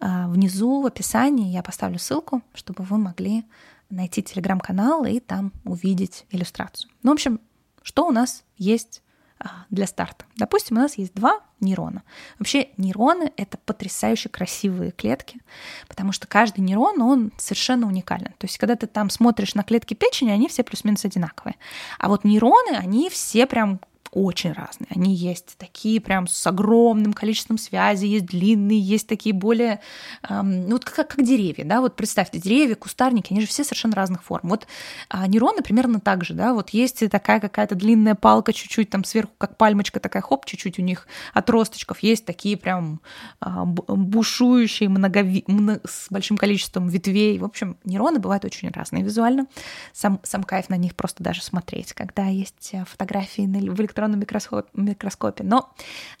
а, 0.00 0.26
внизу 0.28 0.80
в 0.80 0.86
описании 0.86 1.52
я 1.52 1.62
поставлю 1.62 1.98
ссылку, 1.98 2.42
чтобы 2.54 2.84
вы 2.84 2.98
могли 2.98 3.44
найти 3.90 4.22
телеграм-канал 4.22 5.04
и 5.04 5.20
там 5.20 5.52
увидеть 5.64 6.26
иллюстрацию. 6.30 6.90
Ну, 7.02 7.10
в 7.10 7.14
общем, 7.14 7.40
что 7.82 8.06
у 8.06 8.12
нас 8.12 8.44
есть 8.56 9.02
а, 9.38 9.64
для 9.70 9.86
старта? 9.86 10.24
Допустим, 10.36 10.76
у 10.76 10.80
нас 10.80 10.96
есть 10.96 11.14
два 11.14 11.40
нейрона. 11.60 12.02
Вообще 12.38 12.68
нейроны— 12.76 13.32
это 13.36 13.58
потрясающе 13.58 14.28
красивые 14.28 14.92
клетки, 14.92 15.40
потому 15.88 16.12
что 16.12 16.26
каждый 16.26 16.60
нейрон, 16.60 17.00
он 17.02 17.32
совершенно 17.38 17.86
уникален. 17.86 18.32
То 18.38 18.46
есть 18.46 18.58
когда 18.58 18.76
ты 18.76 18.86
там 18.86 19.10
смотришь 19.10 19.54
на 19.54 19.62
клетки 19.62 19.94
печени, 19.94 20.30
они 20.30 20.48
все 20.48 20.62
плюс-минус 20.62 21.04
одинаковые. 21.04 21.56
А 21.98 22.08
вот 22.08 22.24
нейроны, 22.24 22.76
они 22.76 23.10
все 23.10 23.46
прям 23.46 23.80
очень 24.12 24.52
разные. 24.52 24.88
Они 24.90 25.14
есть 25.14 25.56
такие 25.56 26.00
прям 26.00 26.26
с 26.26 26.46
огромным 26.46 27.12
количеством 27.12 27.58
связей, 27.58 28.08
есть 28.08 28.26
длинные, 28.26 28.80
есть 28.80 29.06
такие 29.06 29.32
более, 29.32 29.80
эм, 30.28 30.62
ну 30.66 30.72
вот 30.72 30.84
как, 30.84 31.08
как 31.08 31.24
деревья, 31.24 31.64
да, 31.64 31.80
вот 31.80 31.96
представьте, 31.96 32.40
деревья, 32.40 32.74
кустарники, 32.74 33.32
они 33.32 33.40
же 33.40 33.46
все 33.46 33.62
совершенно 33.62 33.94
разных 33.94 34.24
форм. 34.24 34.48
Вот 34.48 34.66
а 35.08 35.26
нейроны 35.26 35.62
примерно 35.62 36.00
так 36.00 36.24
же, 36.24 36.34
да, 36.34 36.54
вот 36.54 36.70
есть 36.70 37.08
такая 37.08 37.40
какая-то 37.40 37.76
длинная 37.76 38.14
палка 38.16 38.52
чуть-чуть 38.52 38.90
там 38.90 39.04
сверху, 39.04 39.32
как 39.38 39.56
пальмочка 39.56 40.00
такая, 40.00 40.22
хоп, 40.22 40.44
чуть-чуть 40.44 40.78
у 40.78 40.82
них 40.82 41.06
отросточков, 41.32 42.00
есть 42.00 42.24
такие 42.24 42.56
прям 42.56 43.00
э, 43.40 43.64
бушующие, 43.64 44.88
многови... 44.88 45.44
много... 45.46 45.80
с 45.84 46.08
большим 46.10 46.36
количеством 46.36 46.88
ветвей. 46.88 47.38
В 47.38 47.44
общем, 47.44 47.76
нейроны 47.84 48.18
бывают 48.18 48.44
очень 48.44 48.70
разные 48.70 49.04
визуально. 49.04 49.46
Сам, 49.92 50.20
сам 50.24 50.42
кайф 50.42 50.68
на 50.68 50.76
них 50.76 50.96
просто 50.96 51.22
даже 51.22 51.42
смотреть, 51.42 51.92
когда 51.92 52.26
есть 52.26 52.72
фотографии 52.86 53.42
в 53.42 53.80
электронном 53.80 53.99
электронном 54.00 54.64
микроскопе. 54.74 55.44
Но 55.44 55.70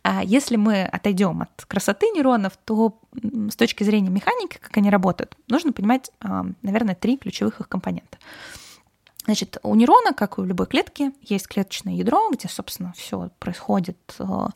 а, 0.02 0.22
если 0.22 0.56
мы 0.56 0.84
отойдем 0.84 1.42
от 1.42 1.64
красоты 1.66 2.06
нейронов, 2.10 2.56
то 2.64 2.98
с 3.50 3.56
точки 3.56 3.84
зрения 3.84 4.10
механики, 4.10 4.58
как 4.58 4.76
они 4.76 4.90
работают, 4.90 5.36
нужно 5.48 5.72
понимать, 5.72 6.10
а, 6.20 6.46
наверное, 6.62 6.94
три 6.94 7.16
ключевых 7.16 7.60
их 7.60 7.68
компонента. 7.68 8.18
Значит, 9.26 9.58
у 9.62 9.74
нейрона, 9.74 10.12
как 10.12 10.38
и 10.38 10.40
у 10.40 10.44
любой 10.44 10.66
клетки, 10.66 11.12
есть 11.22 11.46
клеточное 11.46 11.94
ядро, 11.94 12.30
где, 12.30 12.48
собственно, 12.48 12.92
все 12.96 13.30
происходит, 13.38 13.98
а, 14.18 14.50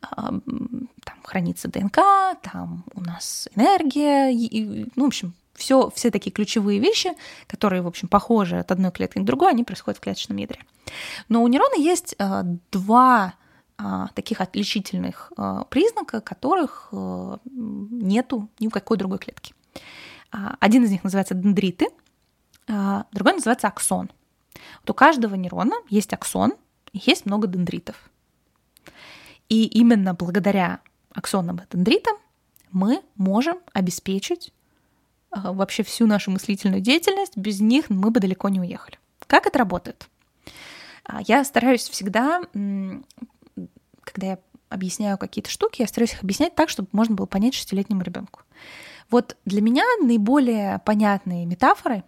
там 0.00 1.22
хранится 1.22 1.68
ДНК, 1.68 1.98
там 2.42 2.84
у 2.94 3.00
нас 3.00 3.48
энергия, 3.54 4.30
и, 4.30 4.90
ну, 4.96 5.04
в 5.04 5.06
общем, 5.06 5.34
все, 5.58 5.90
все 5.94 6.10
такие 6.10 6.30
ключевые 6.30 6.78
вещи, 6.78 7.10
которые, 7.46 7.82
в 7.82 7.86
общем, 7.86 8.08
похожи 8.08 8.58
от 8.58 8.70
одной 8.70 8.90
клетки 8.90 9.18
к 9.18 9.24
другой, 9.24 9.50
они 9.50 9.64
происходят 9.64 9.98
в 9.98 10.00
клеточном 10.00 10.38
ядре. 10.38 10.60
Но 11.28 11.42
у 11.42 11.48
нейрона 11.48 11.74
есть 11.76 12.14
э, 12.18 12.42
два 12.72 13.34
э, 13.78 14.06
таких 14.14 14.40
отличительных 14.40 15.32
э, 15.36 15.64
признака, 15.68 16.20
которых 16.20 16.88
нету 16.92 18.48
ни 18.60 18.68
у 18.68 18.70
какой 18.70 18.96
другой 18.96 19.18
клетки. 19.18 19.54
Один 20.30 20.84
из 20.84 20.90
них 20.90 21.04
называется 21.04 21.34
дендриты, 21.34 21.88
другой 22.66 23.32
называется 23.34 23.68
аксон. 23.68 24.10
Вот 24.80 24.90
у 24.90 24.94
каждого 24.94 25.34
нейрона 25.34 25.76
есть 25.88 26.12
аксон 26.12 26.52
есть 26.92 27.26
много 27.26 27.46
дендритов. 27.46 28.10
И 29.48 29.64
именно 29.66 30.14
благодаря 30.14 30.80
аксонам 31.10 31.56
и 31.56 31.62
дендритам 31.70 32.16
мы 32.70 33.02
можем 33.16 33.58
обеспечить 33.72 34.52
вообще 35.30 35.82
всю 35.82 36.06
нашу 36.06 36.30
мыслительную 36.30 36.80
деятельность, 36.80 37.36
без 37.36 37.60
них 37.60 37.90
мы 37.90 38.10
бы 38.10 38.20
далеко 38.20 38.48
не 38.48 38.60
уехали. 38.60 38.98
Как 39.26 39.46
это 39.46 39.58
работает? 39.58 40.08
А, 41.04 41.20
я 41.26 41.44
стараюсь 41.44 41.88
всегда, 41.88 42.42
когда 42.52 44.26
я 44.26 44.38
объясняю 44.68 45.18
какие-то 45.18 45.50
штуки, 45.50 45.82
я 45.82 45.88
стараюсь 45.88 46.12
их 46.12 46.22
объяснять 46.22 46.54
так, 46.54 46.68
чтобы 46.68 46.88
можно 46.92 47.14
было 47.14 47.26
понять 47.26 47.54
шестилетнему 47.54 48.02
ребенку. 48.02 48.42
Вот 49.10 49.36
для 49.44 49.62
меня 49.62 49.84
наиболее 50.02 50.80
понятные 50.84 51.46
метафоры 51.46 52.04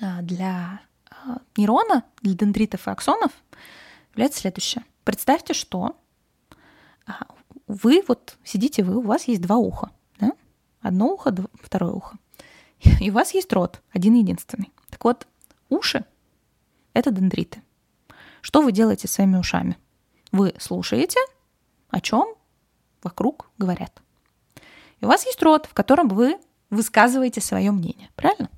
а, 0.00 0.22
для 0.22 0.80
а, 1.10 1.38
нейрона, 1.56 2.04
для 2.22 2.34
дендритов 2.34 2.86
и 2.86 2.90
аксонов 2.90 3.32
является 4.12 4.40
следующее. 4.40 4.84
Представьте, 5.04 5.52
что 5.54 5.96
вы 7.66 8.02
вот 8.08 8.36
сидите 8.44 8.82
вы, 8.82 8.96
у 8.96 9.02
вас 9.02 9.28
есть 9.28 9.42
два 9.42 9.56
уха, 9.56 9.90
да? 10.18 10.32
одно 10.80 11.12
ухо, 11.12 11.34
второе 11.62 11.92
ухо. 11.92 12.18
И 13.00 13.10
у 13.10 13.12
вас 13.12 13.34
есть 13.34 13.52
рот, 13.52 13.80
один 13.92 14.14
единственный. 14.14 14.72
Так 14.90 15.04
вот, 15.04 15.26
уши— 15.68 16.04
это 16.92 17.10
дендриты. 17.10 17.62
Что 18.40 18.62
вы 18.62 18.72
делаете 18.72 19.08
своими 19.08 19.36
ушами? 19.36 19.76
Вы 20.32 20.54
слушаете, 20.58 21.18
о 21.90 22.00
чем 22.00 22.34
вокруг 23.02 23.50
говорят. 23.58 24.02
И 25.00 25.04
у 25.04 25.08
вас 25.08 25.26
есть 25.26 25.42
рот, 25.42 25.66
в 25.66 25.74
котором 25.74 26.08
вы 26.08 26.38
высказываете 26.70 27.40
свое 27.40 27.70
мнение, 27.70 28.10
правильно? 28.16 28.50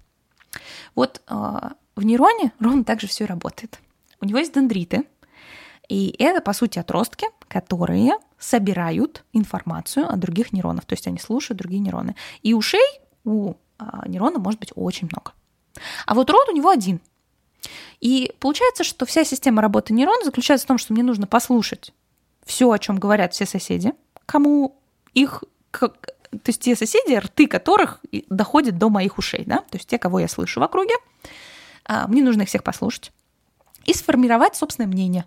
Вот 0.95 1.23
э, 1.27 1.35
в 1.97 2.05
нейроне 2.05 2.53
ровно 2.61 2.85
так 2.85 3.01
же 3.01 3.07
все 3.07 3.25
работает. 3.25 3.81
У 4.21 4.25
него 4.25 4.39
есть 4.39 4.55
дендриты, 4.55 5.05
и 5.89 6.15
это, 6.19 6.41
по 6.41 6.53
сути, 6.53 6.79
отростки, 6.79 7.29
которые 7.49 8.13
собирают 8.39 9.25
информацию 9.33 10.09
от 10.09 10.19
других 10.21 10.53
нейронов, 10.53 10.85
то 10.85 10.93
есть 10.93 11.07
они 11.07 11.19
слушают 11.19 11.59
другие 11.59 11.81
нейроны. 11.81 12.15
И 12.43 12.55
ушей 12.55 13.01
у 13.25 13.55
а, 13.79 14.07
нейрона 14.09 14.39
может 14.39 14.61
быть 14.61 14.73
очень 14.75 15.09
много. 15.11 15.33
А 16.07 16.15
вот 16.15 16.29
рот 16.31 16.49
у 16.49 16.53
него 16.53 16.69
один. 16.69 17.01
И 18.01 18.33
получается, 18.41 18.85
что 18.85 19.07
вся 19.07 19.25
система 19.25 19.63
работы 19.63 19.93
нейрона 19.93 20.25
заключается 20.25 20.67
в 20.67 20.69
том, 20.69 20.79
что 20.79 20.93
мне 20.93 21.03
нужно 21.03 21.27
послушать 21.27 21.93
все, 22.45 22.71
о 22.71 22.79
чем 22.79 22.99
говорят 22.99 23.35
все 23.35 23.47
соседи, 23.47 23.93
кому 24.27 24.81
их, 25.15 25.45
как, 25.71 26.01
то 26.31 26.39
есть 26.47 26.63
те 26.63 26.77
соседи, 26.77 27.15
рты 27.15 27.47
которых 27.47 28.01
доходят 28.29 28.79
до 28.79 28.89
моих 28.89 29.19
ушей, 29.19 29.45
да, 29.45 29.59
то 29.59 29.77
есть 29.77 29.89
те, 29.89 29.99
кого 29.99 30.21
я 30.21 30.29
слышу 30.29 30.61
в 30.61 30.63
округе, 30.63 30.95
а, 31.85 32.07
мне 32.07 32.23
нужно 32.23 32.43
их 32.43 32.49
всех 32.49 32.63
послушать 32.63 33.13
и 33.85 33.95
сформировать 33.95 34.57
собственное 34.57 34.89
мнение. 34.89 35.25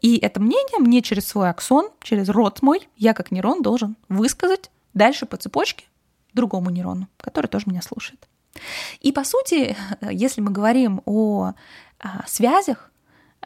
И 0.00 0.18
это 0.18 0.40
мнение 0.40 0.78
мне 0.78 1.02
через 1.02 1.26
свой 1.26 1.50
аксон, 1.50 1.90
через 2.02 2.28
рот 2.28 2.62
мой, 2.62 2.88
я 2.96 3.14
как 3.14 3.30
нейрон 3.30 3.62
должен 3.62 3.96
высказать 4.08 4.70
дальше 4.94 5.26
по 5.26 5.36
цепочке 5.36 5.84
другому 6.34 6.70
нейрону, 6.70 7.08
который 7.18 7.46
тоже 7.46 7.66
меня 7.68 7.82
слушает. 7.82 8.26
И 9.00 9.12
по 9.12 9.24
сути, 9.24 9.76
если 10.10 10.40
мы 10.40 10.50
говорим 10.50 11.02
о, 11.06 11.52
о 11.98 12.26
связях 12.26 12.90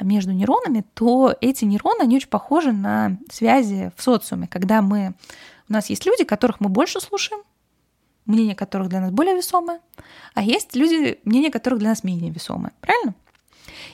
между 0.01 0.33
нейронами, 0.33 0.85
то 0.95 1.35
эти 1.41 1.65
нейроны, 1.65 2.03
они 2.03 2.17
очень 2.17 2.29
похожи 2.29 2.73
на 2.73 3.19
связи 3.31 3.93
в 3.97 4.03
социуме, 4.03 4.49
когда 4.49 4.83
мы, 4.83 5.15
у 5.69 5.73
нас 5.73 5.89
есть 5.91 6.05
люди, 6.05 6.25
которых 6.25 6.61
мы 6.61 6.69
больше 6.69 7.01
слушаем, 7.01 7.43
мнение 8.27 8.55
которых 8.55 8.89
для 8.89 9.01
нас 9.01 9.11
более 9.11 9.37
весомое, 9.37 9.81
а 10.35 10.43
есть 10.43 10.75
люди, 10.75 11.21
мнение 11.25 11.51
которых 11.51 11.79
для 11.79 11.91
нас 11.91 12.03
менее 12.05 12.31
весомое. 12.31 12.73
Правильно? 12.81 13.15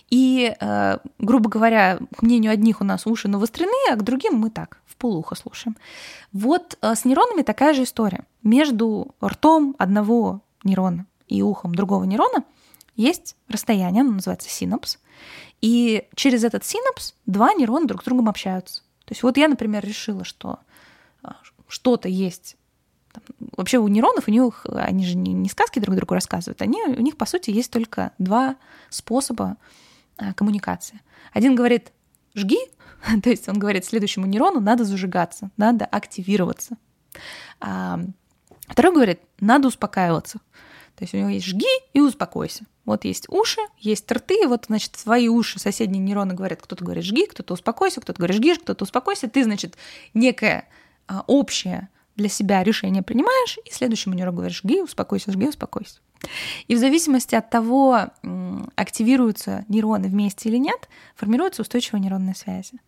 И, 0.09 0.55
э, 0.59 0.99
грубо 1.19 1.51
говоря, 1.51 1.99
к 2.17 2.23
мнению 2.23 2.53
одних 2.53 2.81
у 2.81 2.85
нас 2.85 3.07
уши 3.07 3.29
навострены, 3.29 3.91
а 3.91 3.97
к 3.97 4.03
другим 4.03 4.35
мы 4.35 4.51
так, 4.51 4.80
полухо 5.01 5.35
слушаем. 5.35 5.77
Вот 6.33 6.79
э, 6.81 6.95
с 6.95 7.05
нейронами 7.05 7.43
такая 7.43 7.75
же 7.75 7.83
история. 7.83 8.25
Между 8.43 9.15
ртом 9.25 9.75
одного 9.79 10.43
нейрона 10.63 11.07
и 11.27 11.43
ухом 11.43 11.75
другого 11.75 12.05
нейрона 12.05 12.45
есть 12.95 13.35
расстояние, 13.49 14.03
оно 14.03 14.13
называется 14.13 14.51
синапс. 14.51 14.99
И 15.61 16.07
через 16.15 16.45
этот 16.45 16.65
синапс 16.65 17.15
два 17.27 17.55
нейрона 17.55 17.87
друг 17.87 18.03
с 18.03 18.05
другом 18.05 18.29
общаются. 18.29 18.83
То 19.07 19.13
есть 19.13 19.23
вот 19.23 19.37
я, 19.37 19.49
например, 19.49 19.85
решила, 19.85 20.25
что 20.25 20.59
а, 21.23 21.37
что-то 21.67 22.09
есть 22.09 22.57
вообще 23.57 23.79
у 23.79 23.89
нейронов, 23.89 24.29
у 24.29 24.31
них, 24.31 24.67
они 24.71 25.05
же 25.05 25.17
не, 25.17 25.33
не 25.33 25.49
сказки 25.49 25.79
друг 25.79 25.97
другу 25.97 26.15
рассказывают, 26.15 26.63
они, 26.63 26.83
у 26.83 27.01
них, 27.01 27.17
по 27.17 27.27
сути, 27.27 27.51
есть 27.51 27.73
только 27.73 28.13
два 28.19 28.57
способа 28.91 29.57
а, 30.17 30.33
коммуникации. 30.35 31.01
Один 31.33 31.55
говорит 31.55 31.93
«жги», 32.35 32.59
то 33.23 33.31
есть 33.31 33.49
он 33.49 33.59
говорит 33.59 33.85
следующему 33.85 34.27
нейрону 34.27 34.61
«надо 34.61 34.85
зажигаться, 34.85 35.51
надо 35.57 35.85
активироваться». 35.85 36.77
А 37.61 38.01
второй 38.69 38.95
говорит 38.95 39.21
«надо 39.41 39.69
успокаиваться». 39.69 40.39
То 40.97 41.05
есть 41.05 41.15
у 41.15 41.17
него 41.17 41.29
есть 41.31 41.47
«жги» 41.47 41.67
и 41.93 42.01
«успокойся». 42.01 42.65
Вот 42.85 43.05
есть 43.05 43.29
уши, 43.29 43.61
есть 43.79 44.11
рты, 44.11 44.49
вот, 44.49 44.65
значит, 44.67 44.97
свои 44.97 45.29
уши 45.29 45.59
соседние 45.59 46.03
нейроны 46.03 46.35
говорят, 46.35 46.61
кто-то 46.63 46.85
говорит 46.85 47.05
«жги», 47.05 47.27
кто-то 47.27 47.55
«успокойся», 47.55 48.01
кто-то 48.01 48.19
говорит 48.19 48.37
«жги», 48.37 48.55
кто-то 48.55 48.85
«успокойся». 48.85 49.29
Ты, 49.29 49.45
значит, 49.45 49.77
некое 50.13 50.69
а, 51.07 51.25
общее 51.27 51.89
для 52.17 52.29
себя 52.29 52.63
решение 52.63 53.03
принимаешь, 53.03 53.59
и 53.65 53.71
следующему 53.73 54.15
нейрону 54.15 54.39
говоришь 54.39 54.61
«жги, 54.63 54.83
успокойся, 54.83 55.33
жги, 55.33 55.49
успокойся». 55.49 56.01
И 56.69 56.75
в 56.75 56.79
зависимости 56.79 57.35
от 57.35 57.49
того, 57.51 58.09
активируются 58.77 59.65
нейроны 59.69 60.09
вместе 60.09 60.49
или 60.49 60.59
нет, 60.59 60.89
формируются 61.15 61.63
устойчивые 61.63 62.03
нейронные 62.03 62.35
связи. 62.35 62.79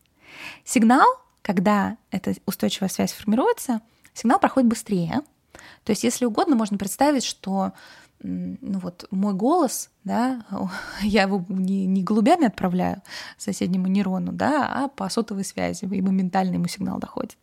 Сигнал, 0.64 1.06
когда 1.40 1.96
эта 2.10 2.34
устойчивая 2.46 2.88
связь 2.88 3.12
формируется, 3.12 3.80
сигнал 4.14 4.38
проходит 4.38 4.68
быстрее. 4.68 5.22
То 5.84 5.90
есть, 5.90 6.04
если 6.04 6.24
угодно, 6.24 6.56
можно 6.56 6.78
представить, 6.78 7.24
что 7.24 7.72
ну 8.22 8.78
вот 8.78 9.06
мой 9.10 9.34
голос, 9.34 9.90
да, 10.04 10.44
я 11.02 11.22
его 11.22 11.44
не, 11.48 11.86
не 11.86 12.02
голубями 12.02 12.46
отправляю 12.46 13.02
соседнему 13.36 13.88
нейрону, 13.88 14.32
да, 14.32 14.84
а 14.84 14.88
по 14.88 15.08
сотовой 15.08 15.44
связи, 15.44 15.84
и 15.84 16.02
моментально 16.02 16.54
ему 16.54 16.68
сигнал 16.68 16.98
доходит. 16.98 17.36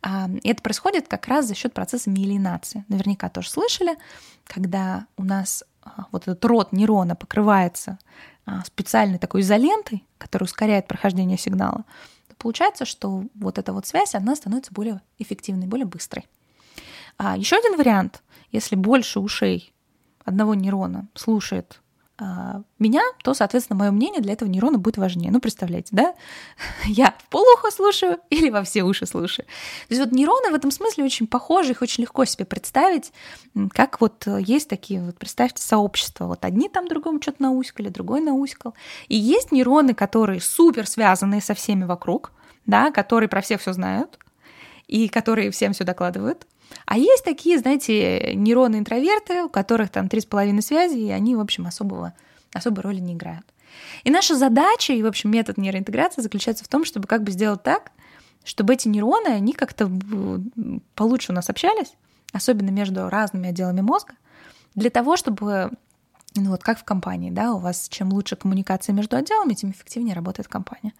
А, 0.00 0.28
и 0.42 0.48
это 0.48 0.62
происходит 0.62 1.08
как 1.08 1.26
раз 1.26 1.46
за 1.46 1.54
счет 1.54 1.74
процесса 1.74 2.10
миелинации. 2.10 2.84
Наверняка 2.88 3.28
тоже 3.28 3.50
слышали, 3.50 3.96
когда 4.44 5.06
у 5.16 5.24
нас 5.24 5.64
а, 5.82 6.06
вот 6.12 6.22
этот 6.22 6.44
рот 6.44 6.72
нейрона 6.72 7.16
покрывается 7.16 7.98
а, 8.46 8.64
специальной 8.64 9.18
такой 9.18 9.40
изолентой, 9.40 10.04
которая 10.18 10.46
ускоряет 10.46 10.86
прохождение 10.86 11.38
сигнала, 11.38 11.84
то 12.28 12.36
получается, 12.38 12.84
что 12.84 13.24
вот 13.34 13.58
эта 13.58 13.72
вот 13.72 13.86
связь, 13.86 14.14
она 14.14 14.36
становится 14.36 14.72
более 14.72 15.00
эффективной, 15.18 15.66
более 15.66 15.86
быстрой. 15.86 16.26
А 17.18 17.36
еще 17.36 17.56
один 17.56 17.76
вариант, 17.76 18.22
если 18.52 18.74
больше 18.74 19.20
ушей 19.20 19.72
одного 20.24 20.54
нейрона 20.54 21.08
слушает 21.14 21.82
а, 22.18 22.62
меня, 22.78 23.02
то, 23.24 23.34
соответственно, 23.34 23.78
мое 23.78 23.90
мнение 23.90 24.20
для 24.20 24.34
этого 24.34 24.48
нейрона 24.48 24.78
будет 24.78 24.96
важнее. 24.96 25.32
Ну, 25.32 25.40
представляете, 25.40 25.88
да? 25.92 26.14
Я 26.84 27.14
в 27.18 27.28
полухо 27.28 27.70
слушаю 27.70 28.18
или 28.30 28.50
во 28.50 28.62
все 28.62 28.82
уши 28.82 29.06
слушаю. 29.06 29.46
То 29.88 29.94
есть 29.94 30.00
вот 30.00 30.12
нейроны 30.12 30.50
в 30.50 30.54
этом 30.54 30.70
смысле 30.70 31.04
очень 31.04 31.26
похожи, 31.26 31.72
их 31.72 31.82
очень 31.82 32.02
легко 32.02 32.24
себе 32.24 32.44
представить, 32.44 33.12
как 33.72 34.00
вот 34.00 34.26
есть 34.26 34.68
такие, 34.68 35.02
вот 35.02 35.18
представьте, 35.18 35.62
сообщества. 35.62 36.26
Вот 36.26 36.44
одни 36.44 36.68
там 36.68 36.86
другому 36.86 37.20
что-то 37.20 37.42
науськали, 37.42 37.88
другой 37.88 38.20
науськал. 38.20 38.74
И 39.08 39.16
есть 39.16 39.50
нейроны, 39.50 39.94
которые 39.94 40.40
супер 40.40 40.86
связанные 40.86 41.40
со 41.40 41.54
всеми 41.54 41.84
вокруг, 41.84 42.32
да, 42.66 42.90
которые 42.90 43.28
про 43.28 43.40
всех 43.40 43.60
все 43.60 43.72
знают, 43.72 44.18
и 44.86 45.08
которые 45.08 45.50
всем 45.50 45.72
все 45.72 45.84
докладывают. 45.84 46.46
А 46.86 46.98
есть 46.98 47.24
такие, 47.24 47.58
знаете, 47.58 48.34
нейроны-интроверты, 48.34 49.44
у 49.44 49.48
которых 49.48 49.90
там 49.90 50.08
три 50.08 50.20
с 50.20 50.26
половиной 50.26 50.62
связи, 50.62 50.98
и 50.98 51.10
они, 51.10 51.36
в 51.36 51.40
общем, 51.40 51.66
особого, 51.66 52.14
особой 52.52 52.80
роли 52.80 52.98
не 52.98 53.14
играют. 53.14 53.44
И 54.04 54.10
наша 54.10 54.36
задача, 54.36 54.92
и, 54.92 55.02
в 55.02 55.06
общем, 55.06 55.30
метод 55.30 55.58
нейроинтеграции 55.58 56.22
заключается 56.22 56.64
в 56.64 56.68
том, 56.68 56.84
чтобы 56.84 57.06
как 57.06 57.22
бы 57.22 57.30
сделать 57.30 57.62
так, 57.62 57.92
чтобы 58.44 58.74
эти 58.74 58.88
нейроны, 58.88 59.28
они 59.28 59.52
как-то 59.52 59.90
получше 60.94 61.32
у 61.32 61.34
нас 61.34 61.48
общались, 61.48 61.94
особенно 62.32 62.70
между 62.70 63.08
разными 63.08 63.48
отделами 63.48 63.80
мозга, 63.80 64.14
для 64.74 64.90
того, 64.90 65.16
чтобы 65.16 65.70
ну 66.34 66.50
вот 66.50 66.62
как 66.62 66.78
в 66.78 66.84
компании, 66.84 67.30
да, 67.30 67.52
у 67.52 67.58
вас 67.58 67.88
чем 67.88 68.12
лучше 68.12 68.36
коммуникация 68.36 68.94
между 68.94 69.16
отделами, 69.16 69.54
тем 69.54 69.70
эффективнее 69.70 70.14
работает 70.14 70.48
компания. 70.48 70.92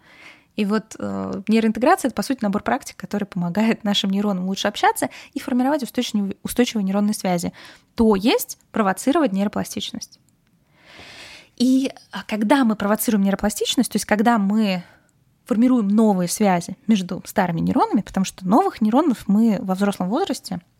И 0.57 0.65
вот 0.65 0.97
э, 0.99 1.43
нейроинтеграция— 1.49 2.09
это, 2.11 2.15
по 2.15 2.23
сути, 2.23 2.41
набор 2.43 2.63
практик, 2.63 2.97
который 2.97 3.25
помогает 3.25 3.85
нашим 3.85 4.11
нейронам 4.11 4.47
лучше 4.47 4.69
общаться 4.69 5.09
и 5.33 5.41
формировать 5.41 5.83
устойчивые, 5.83 6.37
устойчивые 6.43 6.85
нейронные 6.85 7.15
связи, 7.15 7.53
то 7.95 8.15
есть 8.17 8.59
провоцировать 8.71 9.33
нейропластичность. 9.33 10.19
И 11.57 11.93
а, 12.11 12.23
когда 12.25 12.65
мы 12.65 12.77
провоцируем 12.77 13.25
нейропластичность, 13.25 13.93
то 13.93 13.97
есть 13.97 14.07
когда 14.07 14.39
мы 14.39 14.83
формируем 15.45 15.89
новые 15.89 16.29
связи 16.29 16.77
между 16.87 17.23
старыми 17.27 17.61
нейронами, 17.61 18.01
потому 18.01 18.25
что 18.25 18.47
новых 18.47 18.81
нейронов 18.81 19.29
мы 19.29 19.59
во 19.61 19.75
взрослом 19.75 20.09
возрасте— 20.09 20.61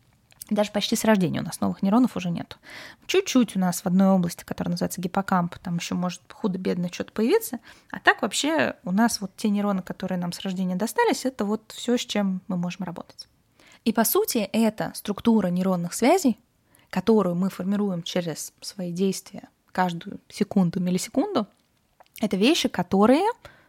даже 0.49 0.71
почти 0.71 0.95
с 0.95 1.05
рождения 1.05 1.39
у 1.39 1.43
нас 1.43 1.61
новых 1.61 1.81
нейронов 1.81 2.17
уже 2.17 2.29
нет. 2.29 2.57
Чуть-чуть 3.05 3.55
у 3.55 3.59
нас 3.59 3.81
в 3.81 3.85
одной 3.85 4.09
области, 4.09 4.43
которая 4.43 4.71
называется 4.71 5.01
гиппокамп, 5.01 5.57
там 5.59 5.77
еще 5.77 5.95
может 5.95 6.21
худо-бедно 6.31 6.89
что-то 6.91 7.11
появиться. 7.13 7.59
А 7.91 7.99
так 7.99 8.21
вообще 8.21 8.75
у 8.83 8.91
нас 8.91 9.21
вот 9.21 9.31
те 9.37 9.49
нейроны, 9.49 9.81
которые 9.81 10.17
нам 10.17 10.31
с 10.33 10.39
рождения 10.41 10.75
достались, 10.75 11.25
это 11.25 11.45
вот 11.45 11.71
все, 11.71 11.97
с 11.97 12.01
чем 12.01 12.41
мы 12.47 12.57
можем 12.57 12.85
работать. 12.85 13.27
И 13.85 13.93
по 13.93 14.03
сути 14.03 14.37
это 14.37 14.91
структура 14.95 15.47
нейронных 15.47 15.93
связей, 15.93 16.37
которую 16.89 17.35
мы 17.35 17.49
формируем 17.49 18.03
через 18.03 18.53
свои 18.61 18.91
действия 18.91 19.49
каждую 19.71 20.19
секунду, 20.29 20.79
миллисекунду, 20.79 21.47
это 22.21 22.37
вещи, 22.37 22.69
которые 22.69 23.25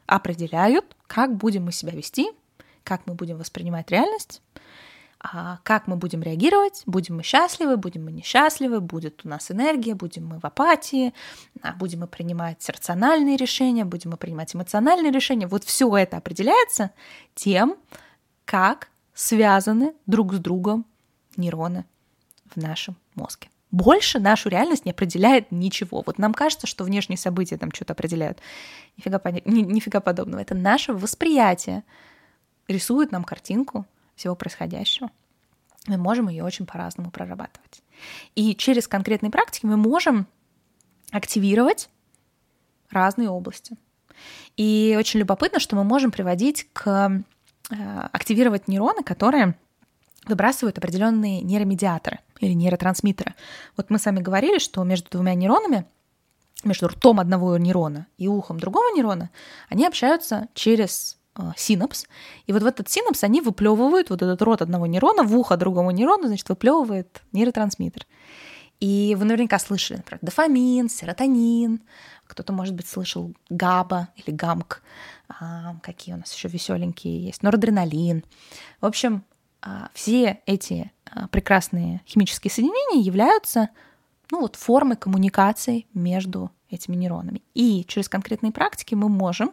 определяют, 0.07 0.97
как 1.07 1.35
будем 1.37 1.65
мы 1.65 1.73
себя 1.73 1.93
вести, 1.93 2.31
как 2.83 3.07
мы 3.07 3.15
будем 3.15 3.39
воспринимать 3.39 3.91
реальность, 3.91 4.43
как 5.63 5.87
мы 5.87 5.97
будем 5.97 6.23
реагировать, 6.23 6.83
будем 6.85 7.17
мы 7.17 7.23
счастливы, 7.23 7.79
будем 7.79 8.05
мы 8.05 8.13
несчастливы, 8.13 8.81
будет 8.81 9.25
у 9.25 9.29
нас 9.29 9.51
энергия, 9.51 9.95
будем 9.95 10.27
мы 10.27 10.39
в 10.39 10.45
апатии, 10.45 11.15
а 11.63 11.73
будем 11.73 12.01
мы 12.01 12.07
принимать 12.07 12.69
рациональные 12.69 13.37
решения, 13.37 13.87
будем 13.87 14.11
мы 14.11 14.17
принимать 14.19 14.55
эмоциональные 14.55 15.11
решения. 15.11 15.47
Вот 15.47 15.65
все 15.65 15.97
это 15.97 16.19
определяется 16.19 16.91
тем, 17.35 17.77
как 18.45 18.89
связаны 19.15 19.95
друг 20.07 20.35
с 20.35 20.39
другом 20.39 20.85
нейроны 21.37 21.87
в 22.55 22.57
нашем 22.61 22.97
мозге. 23.15 23.49
Больше 23.71 24.21
нашу 24.21 24.51
реальность 24.51 24.85
не 24.85 24.91
определяет 24.91 25.51
ничего. 25.51 26.03
Вот 26.05 26.19
нам 26.19 26.35
кажется, 26.35 26.67
что 26.67 26.85
внешние 26.85 27.17
события 27.17 27.57
там 27.57 27.73
что-то 27.73 27.95
определяют. 27.95 28.41
Нифига, 28.99 29.21
ни, 29.31 29.61
нифига 29.63 30.01
подобного. 30.01 30.41
Это 30.41 30.55
наше 30.55 30.93
восприятие 30.93 31.83
рисует 32.69 33.11
нам 33.11 33.25
картинку 33.25 33.87
всего 34.17 34.35
происходящего, 34.35 35.11
мы 35.87 35.97
можем 35.97 36.29
ее 36.29 36.45
очень 36.45 36.67
по-разному 36.67 37.11
прорабатывать. 37.11 37.83
И 38.35 38.55
через 38.55 38.89
конкретные 38.89 39.31
практики 39.31 39.67
мы 39.67 39.77
можем 39.77 40.27
активировать 41.11 41.89
разные 42.91 43.29
области. 43.29 43.77
И 44.57 44.97
очень 44.99 45.21
любопытно, 45.21 45.61
что 45.61 45.77
мы 45.77 45.85
можем 45.85 46.11
приводить 46.11 46.69
к 46.73 47.23
э, 47.71 47.75
активировать 48.13 48.69
нейроны, 48.69 49.03
которые 49.03 49.57
выбрасывают 50.27 50.79
определенные 50.79 51.43
нейромедиаторы 51.43 52.21
или 52.41 52.53
нейротрансмиттеры. 52.53 53.35
Вот 53.77 53.91
мы 53.91 53.99
с 53.99 54.07
вами 54.07 54.21
говорили, 54.21 54.59
что 54.59 54.83
между 54.85 55.11
двумя 55.11 55.35
нейронами, 55.35 55.85
между 56.63 56.89
ртом 56.89 57.21
одного 57.21 57.57
нейрона 57.59 58.07
и 58.17 58.27
ухом 58.29 58.59
другого 58.59 58.95
нейрона, 58.95 59.31
они 59.69 59.87
общаются 59.87 60.49
через 60.55 61.19
синапс. 61.57 62.07
И 62.47 62.53
вот 62.53 62.63
в 62.63 62.67
этот 62.67 62.89
синапс 62.89 63.25
они 63.25 63.41
выплевывают 63.41 64.11
вот 64.11 64.23
этот 64.23 64.41
рот 64.43 64.63
одного 64.63 64.87
нейрона 64.87 65.25
в 65.25 65.37
ухо 65.37 65.57
другому 65.57 65.91
нейрону, 65.91 66.29
значит, 66.29 66.49
выплевывает 66.49 67.23
нейротрансмиттер. 67.33 68.07
И 68.81 69.17
вы 69.19 69.25
наверняка 69.25 69.59
слышали, 69.59 69.99
например, 69.99 70.19
дофамин, 70.23 70.89
серотонин, 70.89 71.81
кто-то, 72.27 72.53
может 72.53 72.75
быть, 72.75 72.87
слышал 72.87 73.33
ГАБА 73.49 74.09
или 74.17 74.31
ГАМК, 74.35 74.83
а, 75.29 75.77
какие 75.83 76.15
у 76.15 76.19
нас 76.19 76.33
еще 76.35 76.49
веселенькие 76.49 77.25
есть, 77.25 77.43
норадреналин. 77.43 78.25
В 78.81 78.87
общем, 78.87 79.25
а, 79.63 79.89
все 79.95 80.41
эти 80.47 80.93
а, 81.07 81.29
прекрасные 81.29 82.03
химические 82.07 82.51
соединения 82.51 83.03
являются 83.03 83.71
ну, 84.31 84.41
вот, 84.41 84.57
формой 84.57 84.97
коммуникации 84.97 85.87
между 85.95 86.51
этими 86.69 86.97
нейронами. 86.97 87.43
И 87.55 87.85
через 87.87 88.09
конкретные 88.09 88.53
практики 88.53 88.95
мы 88.95 89.09
можем 89.09 89.53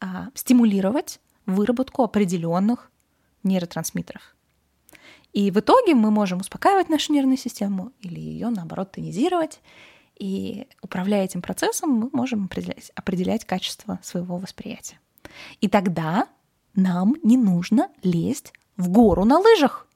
а, 0.00 0.28
стимулировать 0.34 1.20
выработку 1.46 2.02
определенных 2.02 2.90
нейротрансмиттеров. 3.42 4.36
И 5.32 5.50
в 5.50 5.60
итоге 5.60 5.94
мы 5.94 6.10
можем 6.10 6.40
успокаивать 6.40 6.88
нашу 6.88 7.12
нервную 7.12 7.36
систему 7.36 7.92
или 8.00 8.18
ее, 8.18 8.48
наоборот, 8.48 8.92
тонизировать. 8.92 9.60
И 10.18 10.66
управляя 10.80 11.24
этим 11.24 11.42
процессом, 11.42 11.90
мы 11.90 12.10
можем 12.12 12.46
определять, 12.46 12.90
определять 12.94 13.44
качество 13.44 14.00
своего 14.02 14.38
восприятия. 14.38 14.98
И 15.60 15.68
тогда 15.68 16.26
нам 16.74 17.16
не 17.22 17.36
нужно 17.36 17.90
лезть 18.02 18.52
в 18.76 18.88
гору 18.88 19.24
на 19.24 19.38
лыжах. 19.38 19.86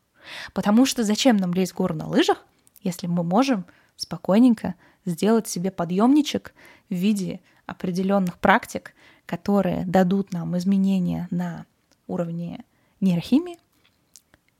Потому 0.52 0.86
что 0.86 1.04
зачем 1.04 1.36
нам 1.36 1.54
лезть 1.54 1.72
в 1.72 1.76
гору 1.76 1.94
на 1.94 2.06
лыжах, 2.06 2.44
если 2.82 3.06
мы 3.06 3.24
можем 3.24 3.64
спокойненько 3.96 4.74
сделать 5.04 5.48
себе 5.48 5.70
подъемничек 5.70 6.54
в 6.88 6.94
виде 6.94 7.40
определенных 7.66 8.38
практик, 8.38 8.94
которые 9.30 9.84
дадут 9.84 10.32
нам 10.32 10.58
изменения 10.58 11.28
на 11.30 11.64
уровне 12.08 12.64
нейрохимии, 13.00 13.58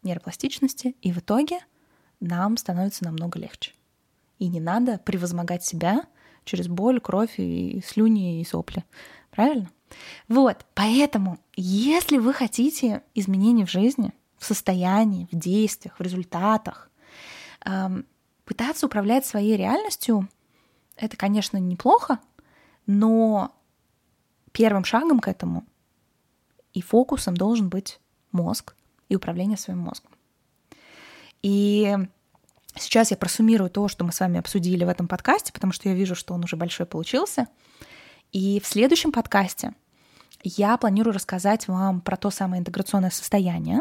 нейропластичности, 0.04 0.94
и 1.02 1.11
в 1.11 1.18
итоге 1.18 1.59
нам 2.20 2.56
становится 2.56 3.02
намного 3.02 3.40
легче. 3.40 3.72
И 4.38 4.46
не 4.46 4.61
надо 4.61 4.98
превозмогать 4.98 5.64
себя 5.64 6.04
через 6.44 6.68
боль, 6.68 7.00
кровь 7.00 7.35
и 7.40 7.83
слюни 7.85 8.40
и 8.40 8.44
сопли. 8.44 8.85
Правильно? 9.33 9.68
Вот, 10.28 10.64
поэтому, 10.74 11.40
если 11.56 12.18
вы 12.18 12.33
хотите 12.33 13.02
изменений 13.16 13.64
в 13.64 13.70
жизни, 13.70 14.12
в 14.38 14.44
состоянии, 14.44 15.26
в 15.33 15.37
действиях, 15.37 15.98
в 15.98 16.00
результатах, 16.00 16.92
эм, 17.64 18.06
пытаться 18.44 18.87
управлять 18.87 19.26
своей 19.26 19.56
реальностью, 19.56 20.28
это, 20.94 21.16
конечно, 21.16 21.56
неплохо, 21.56 22.20
но 22.87 23.52
первым 24.53 24.85
шагом 24.85 25.21
к 25.21 25.29
этому 25.29 25.65
и 26.73 26.83
фокусом 26.83 27.37
должен 27.37 27.69
быть 27.69 28.01
мозг 28.33 28.75
и 29.09 29.17
управление 29.17 29.57
своим 29.57 29.81
мозгом. 29.81 30.13
И 31.43 31.97
сейчас 32.77 33.11
я 33.11 33.17
просуммирую 33.17 33.71
то, 33.71 33.89
что 33.89 34.05
мы 34.05 34.13
с 34.13 34.21
вами 34.21 34.39
обсудили 34.39 34.85
в 34.85 34.89
этом 34.89 35.09
подкасте, 35.09 35.53
потому 35.53 35.73
что 35.73 35.89
я 35.89 35.95
вижу, 35.95 36.15
что 36.15 36.35
он 36.35 36.45
уже 36.45 36.57
большой 36.57 36.87
получился. 36.87 37.49
И 38.33 38.61
в 38.61 38.67
следующем 38.67 39.11
подкасте 39.11 39.75
я 40.43 40.77
планирую 40.77 41.15
рассказать 41.15 41.67
вам 41.69 42.01
про 42.01 42.17
то 42.17 42.31
самое 42.31 42.61
интеграционное 42.61 43.11
состояние, 43.11 43.81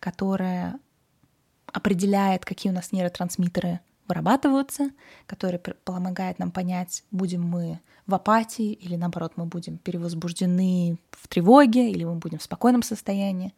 которое 0.00 0.78
определяет, 1.66 2.44
какие 2.44 2.72
у 2.72 2.74
нас 2.74 2.92
нейротрансмиттеры 2.92 3.80
вырабатываются, 4.08 4.90
который 5.26 5.58
помогает 5.58 6.38
нам 6.38 6.50
понять, 6.50 7.04
будем 7.10 7.42
мы 7.42 7.80
в 8.06 8.14
апатии 8.14 8.72
или 8.72 8.96
наоборот 8.96 9.34
мы 9.36 9.44
будем 9.44 9.76
перевозбуждены 9.76 10.98
в 11.12 11.28
тревоге 11.28 11.90
или 11.90 12.04
мы 12.04 12.14
будем 12.14 12.38
в 12.38 12.42
спокойном 12.42 12.82
состоянии. 12.82 13.54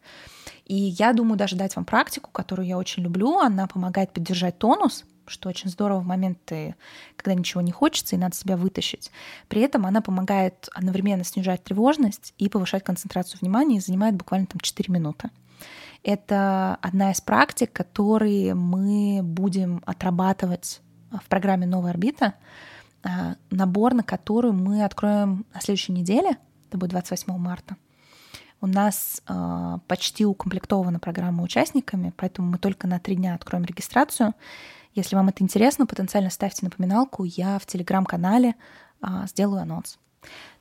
И 0.65 0.75
я 0.75 1.13
думаю 1.13 1.37
даже 1.37 1.55
дать 1.55 1.75
вам 1.75 1.85
практику, 1.85 2.29
которую 2.31 2.67
я 2.67 2.77
очень 2.77 3.03
люблю. 3.03 3.39
Она 3.39 3.67
помогает 3.67 4.11
поддержать 4.11 4.57
тонус, 4.59 5.05
что 5.25 5.49
очень 5.49 5.69
здорово 5.69 6.01
в 6.01 6.05
моменты, 6.05 6.75
когда 7.15 7.33
ничего 7.33 7.61
не 7.61 7.71
хочется 7.71 8.15
и 8.15 8.19
надо 8.19 8.35
себя 8.35 8.57
вытащить. 8.57 9.11
При 9.47 9.61
этом 9.61 9.85
она 9.85 10.01
помогает 10.01 10.69
одновременно 10.73 11.23
снижать 11.23 11.63
тревожность 11.63 12.33
и 12.37 12.49
повышать 12.49 12.83
концентрацию 12.83 13.39
внимания 13.41 13.77
и 13.77 13.81
занимает 13.81 14.15
буквально 14.15 14.47
там 14.47 14.59
4 14.59 14.91
минуты. 14.91 15.29
Это 16.03 16.79
одна 16.81 17.11
из 17.11 17.21
практик, 17.21 17.71
которые 17.71 18.55
мы 18.55 19.21
будем 19.23 19.83
отрабатывать 19.85 20.81
в 21.11 21.27
программе 21.27 21.67
«Новая 21.67 21.91
орбита», 21.91 22.33
а, 23.03 23.35
набор, 23.49 23.93
на 23.93 24.03
который 24.03 24.51
мы 24.51 24.83
откроем 24.83 25.45
на 25.53 25.61
следующей 25.61 25.91
неделе, 25.91 26.37
это 26.67 26.77
будет 26.77 26.91
28 26.91 27.37
марта. 27.37 27.75
У 28.61 28.67
нас 28.67 29.23
э, 29.27 29.77
почти 29.87 30.23
укомплектована 30.23 30.99
программа 30.99 31.41
участниками, 31.41 32.13
поэтому 32.15 32.51
мы 32.51 32.57
только 32.59 32.85
на 32.87 32.99
три 32.99 33.15
дня 33.15 33.33
откроем 33.33 33.65
регистрацию. 33.65 34.35
Если 34.93 35.15
вам 35.15 35.29
это 35.29 35.43
интересно, 35.43 35.87
потенциально 35.87 36.29
ставьте 36.29 36.65
напоминалку, 36.65 37.23
я 37.23 37.57
в 37.57 37.65
телеграм-канале 37.65 38.53
э, 39.01 39.07
сделаю 39.25 39.63
анонс. 39.63 39.97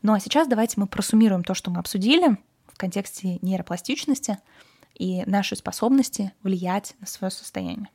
Ну 0.00 0.14
а 0.14 0.20
сейчас 0.20 0.48
давайте 0.48 0.80
мы 0.80 0.86
просуммируем 0.86 1.44
то, 1.44 1.52
что 1.52 1.70
мы 1.70 1.78
обсудили 1.78 2.38
в 2.72 2.78
контексте 2.78 3.38
нейропластичности— 3.42 4.38
и 5.00 5.24
нашей 5.24 5.56
способности 5.56 6.32
влиять 6.42 6.94
на 7.00 7.06
свое 7.06 7.30
состояние. 7.30 7.88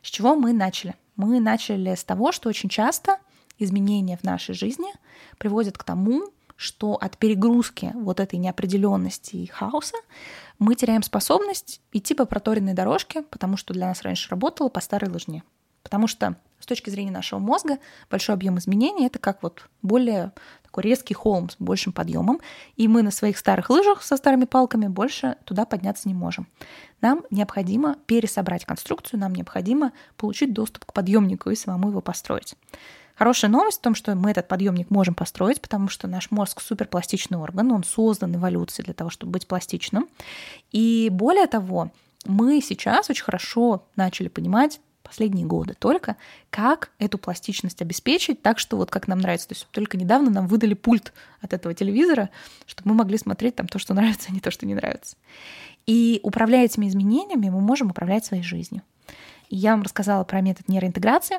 С 0.00 0.08
чего 0.08 0.36
мы 0.36 0.52
начали? 0.52 0.94
Мы 1.16 1.40
начали 1.40 1.94
с 1.94 2.04
того, 2.04 2.30
что 2.30 2.48
очень 2.48 2.68
часто 2.68 3.18
изменения 3.58 4.16
в 4.16 4.22
нашей 4.22 4.54
жизни 4.54 4.92
приводят 5.38 5.76
к 5.76 5.82
тому, 5.82 6.30
что 6.54 6.94
от 6.94 7.18
перегрузки 7.18 7.90
вот 7.94 8.20
этой 8.20 8.38
неопределенности 8.38 9.36
и 9.36 9.46
хаоса 9.46 9.96
мы 10.60 10.76
теряем 10.76 11.02
способность 11.02 11.80
идти 11.92 12.14
по 12.14 12.26
проторенной 12.26 12.74
дорожке, 12.74 13.22
потому 13.22 13.56
что 13.56 13.74
для 13.74 13.88
нас 13.88 14.02
раньше 14.02 14.30
работало 14.30 14.68
по 14.68 14.80
старой 14.80 15.10
лыжне. 15.10 15.42
Потому 15.82 16.06
что 16.06 16.36
с 16.66 16.68
точки 16.68 16.90
зрения 16.90 17.12
нашего 17.12 17.38
мозга 17.38 17.78
большой 18.10 18.34
объем 18.34 18.58
изменений— 18.58 19.06
это 19.06 19.20
как 19.20 19.40
вот 19.44 19.68
более 19.82 20.32
такой 20.64 20.82
резкий 20.82 21.14
холм 21.14 21.48
с 21.48 21.54
большим 21.60 21.92
подъемом, 21.92 22.40
и 22.74 22.88
мы 22.88 23.02
на 23.02 23.12
своих 23.12 23.38
старых 23.38 23.70
лыжах 23.70 24.02
со 24.02 24.16
старыми 24.16 24.46
палками 24.46 24.88
больше 24.88 25.36
туда 25.44 25.64
подняться 25.64 26.08
не 26.08 26.14
можем. 26.14 26.48
Нам 27.00 27.22
необходимо 27.30 27.94
пересобрать 28.06 28.64
конструкцию, 28.64 29.20
нам 29.20 29.32
необходимо 29.32 29.92
получить 30.16 30.52
доступ 30.52 30.86
к 30.86 30.92
подъемнику 30.92 31.50
и 31.50 31.54
самому 31.54 31.90
его 31.90 32.00
построить. 32.00 32.56
Хорошая 33.14 33.48
новость 33.48 33.78
в 33.78 33.82
том, 33.82 33.94
что 33.94 34.16
мы 34.16 34.32
этот 34.32 34.48
подъемник 34.48 34.90
можем 34.90 35.14
построить, 35.14 35.62
потому 35.62 35.88
что 35.88 36.08
наш 36.08 36.32
мозг 36.32 36.60
суперпластичный 36.60 37.38
орган, 37.38 37.70
он 37.70 37.84
создан 37.84 38.34
эволюцией 38.34 38.86
для 38.86 38.94
того, 38.94 39.08
чтобы 39.08 39.30
быть 39.30 39.46
пластичным. 39.46 40.08
И 40.72 41.10
более 41.12 41.46
того, 41.46 41.92
мы 42.24 42.60
сейчас 42.60 43.08
очень 43.08 43.24
хорошо 43.24 43.86
начали 43.94 44.26
понимать 44.26 44.80
последние 45.06 45.46
годы 45.46 45.74
только, 45.78 46.16
как 46.50 46.90
эту 46.98 47.18
пластичность 47.18 47.80
обеспечить 47.82 48.42
так, 48.42 48.58
что 48.58 48.76
вот 48.76 48.90
как 48.90 49.08
нам 49.08 49.18
нравится. 49.20 49.48
То 49.48 49.54
есть 49.54 49.66
только 49.70 49.96
недавно 49.96 50.30
нам 50.30 50.46
выдали 50.46 50.74
пульт 50.74 51.12
от 51.40 51.52
этого 51.52 51.74
телевизора, 51.74 52.30
чтобы 52.66 52.90
мы 52.90 52.96
могли 52.96 53.18
смотреть 53.18 53.56
там 53.56 53.68
то, 53.68 53.78
что 53.78 53.94
нравится, 53.94 54.28
а 54.30 54.32
не 54.32 54.40
то, 54.40 54.50
что 54.50 54.66
не 54.66 54.74
нравится. 54.74 55.16
И 55.86 56.20
управляя 56.22 56.64
этими 56.64 56.88
изменениями, 56.88 57.48
мы 57.48 57.60
можем 57.60 57.90
управлять 57.90 58.24
своей 58.24 58.42
жизнью. 58.42 58.82
И 59.48 59.56
я 59.56 59.72
вам 59.72 59.82
рассказала 59.82 60.24
про 60.24 60.40
метод 60.40 60.68
нейроинтеграции, 60.68 61.38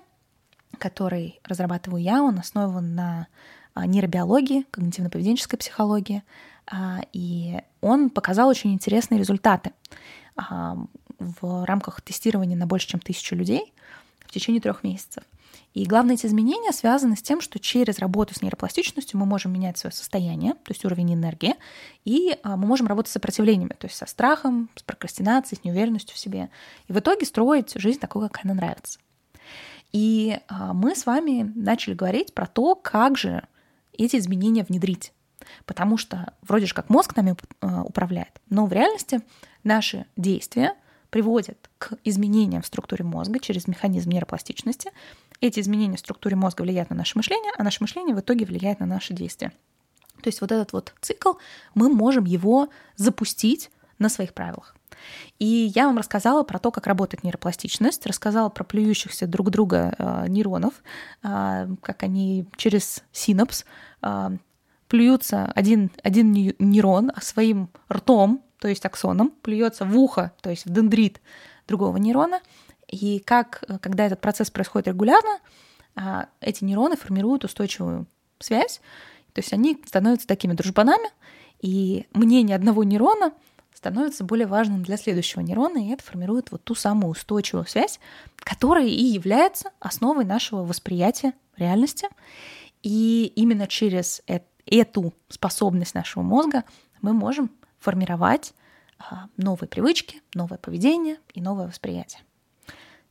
который 0.77 1.39
разрабатываю 1.43 2.01
я. 2.01 2.23
Он 2.23 2.39
основан 2.39 2.95
на 2.95 3.27
а, 3.73 3.86
нейробиологии, 3.86 4.65
когнитивно-поведенческой 4.71 5.58
психологии. 5.58 6.23
А, 6.65 7.01
и 7.12 7.60
он 7.82 8.10
показал 8.10 8.47
очень 8.47 8.73
интересные 8.73 9.19
результаты 9.19 9.71
в 11.19 11.65
рамках 11.65 12.01
тестирования 12.01 12.57
на 12.57 12.67
больше, 12.67 12.87
чем 12.87 12.99
тысячу 12.99 13.35
людей 13.35 13.73
в 14.25 14.31
течение 14.31 14.61
трех 14.61 14.83
месяцев. 14.83 15.23
И 15.73 15.85
главные 15.85 16.15
эти 16.15 16.25
изменения 16.25 16.71
связаны 16.71 17.15
с 17.15 17.21
тем, 17.21 17.39
что 17.39 17.59
через 17.59 17.99
работу 17.99 18.33
с 18.33 18.41
нейропластичностью 18.41 19.19
мы 19.19 19.25
можем 19.25 19.53
менять 19.53 19.77
свое 19.77 19.93
состояние, 19.93 20.53
то 20.53 20.71
есть 20.71 20.83
уровень 20.85 21.13
энергии, 21.13 21.55
и 22.03 22.37
а, 22.41 22.57
мы 22.57 22.67
можем 22.67 22.87
работать 22.87 23.11
с 23.11 23.13
сопротивлениями, 23.13 23.75
то 23.77 23.85
есть 23.85 23.95
со 23.95 24.05
страхом, 24.05 24.69
с 24.75 24.83
прокрастинацией, 24.83 25.61
с 25.61 25.63
неуверенностью 25.63 26.15
в 26.15 26.19
себе. 26.19 26.49
И 26.87 26.93
в 26.93 26.99
итоге 26.99 27.25
строить 27.25 27.73
жизнь 27.75 27.99
такой, 27.99 28.27
как 28.27 28.43
она 28.43 28.55
нравится. 28.55 28.99
И 29.91 30.39
а, 30.47 30.73
мы 30.73 30.95
с 30.95 31.05
вами 31.05 31.51
начали 31.55 31.93
говорить 31.93 32.33
про 32.33 32.47
то, 32.47 32.73
как 32.75 33.17
же 33.17 33.43
эти 33.93 34.15
изменения 34.17 34.63
внедрить. 34.63 35.13
Потому 35.65 35.97
что 35.97 36.33
вроде 36.41 36.65
же 36.65 36.73
как 36.73 36.89
мозг 36.89 37.15
нами 37.15 37.35
а, 37.61 37.83
управляет, 37.83 38.41
но 38.49 38.65
в 38.65 38.73
реальности 38.73 39.21
наши 39.63 40.05
действия— 40.15 40.73
приводит 41.10 41.69
к 41.77 41.93
изменениям 42.03 42.62
в 42.62 42.67
структуре 42.67 43.03
мозга 43.03 43.39
через 43.39 43.67
механизм 43.67 44.10
нейропластичности, 44.10 44.91
эти 45.39 45.60
изменения 45.60 45.97
в 45.97 45.99
структуре 45.99 46.35
мозга 46.35 46.63
влияют 46.63 46.89
на 46.89 46.95
наше 46.95 47.17
мышление, 47.17 47.51
а 47.58 47.63
наше 47.63 47.81
мышление 47.81 48.15
в 48.15 48.19
итоге 48.19 48.45
влияет 48.45 48.79
на 48.79 48.85
наши 48.85 49.13
действия. 49.13 49.51
То 50.21 50.29
есть 50.29 50.41
вот 50.41 50.51
этот 50.51 50.73
вот 50.73 50.93
цикл, 51.01 51.33
мы 51.75 51.89
можем 51.89 52.25
его 52.25 52.69
запустить 52.95 53.69
на 53.99 54.10
своих 54.10 54.33
правилах. 54.33 54.75
И 55.39 55.71
я 55.75 55.85
вам 55.85 55.97
рассказала 55.97 56.43
про 56.43 56.60
то, 56.60 56.71
как 56.71 56.87
работает 56.87 57.23
нейропластичность, 57.23 58.05
рассказала 58.08 58.49
про 58.49 58.63
плюющихся 58.63 59.27
друг 59.27 59.51
друга 59.51 59.93
э, 59.97 60.25
нейронов, 60.27 60.73
э, 61.23 61.67
как 61.81 62.03
они 62.03 62.47
через 62.58 63.03
синапс 63.12 63.63
э, 64.01 64.29
плюются 64.87 65.51
один, 65.53 65.91
один 66.03 66.31
нейрон 66.31 67.12
своим 67.21 67.69
ртом, 67.91 68.41
то 68.60 68.67
есть 68.67 68.85
аксоном, 68.85 69.31
плюется 69.41 69.85
в 69.85 69.97
ухо, 69.97 70.33
то 70.41 70.49
есть 70.49 70.65
в 70.65 70.69
дендрит 70.69 71.21
другого 71.67 71.97
нейрона, 71.97 72.41
и 72.87 73.19
как, 73.19 73.63
когда 73.81 74.05
этот 74.05 74.21
процесс 74.21 74.49
происходит 74.49 74.87
регулярно, 74.87 75.39
а, 75.95 76.27
эти 76.41 76.63
нейроны 76.63 76.95
формируют 76.95 77.43
устойчивую 77.43 78.08
связь, 78.39 78.81
то 79.33 79.41
есть 79.41 79.53
они 79.53 79.81
становятся 79.85 80.27
такими 80.27 80.53
дружбанами, 80.53 81.10
и 81.60 82.08
мнение 82.13 82.55
одного 82.55 82.83
нейрона 82.83 83.33
становится 83.73 84.23
более 84.23 84.47
важным 84.47 84.83
для 84.83 84.97
следующего 84.97 85.41
нейрона, 85.41 85.77
и 85.77 85.89
это 85.89 86.03
формирует 86.03 86.51
вот 86.51 86.63
ту 86.63 86.73
самую 86.73 87.12
устойчивую 87.12 87.65
связь, 87.67 87.99
которая 88.37 88.87
и 88.87 89.03
является 89.03 89.71
основой 89.79 90.25
нашего 90.25 90.63
восприятия 90.63 91.33
реальности. 91.55 92.08
И 92.81 93.31
именно 93.35 93.67
через 93.67 94.23
эту 94.65 95.13
способность 95.29 95.93
нашего 95.93 96.23
мозга 96.23 96.63
мы 97.01 97.13
можем 97.13 97.51
формировать 97.80 98.54
а, 99.00 99.28
новые 99.38 99.69
привычки, 99.69 100.21
новое 100.34 100.58
поведение 100.58 101.17
и 101.34 101.42
новое 101.42 101.67
восприятие. 101.67 102.21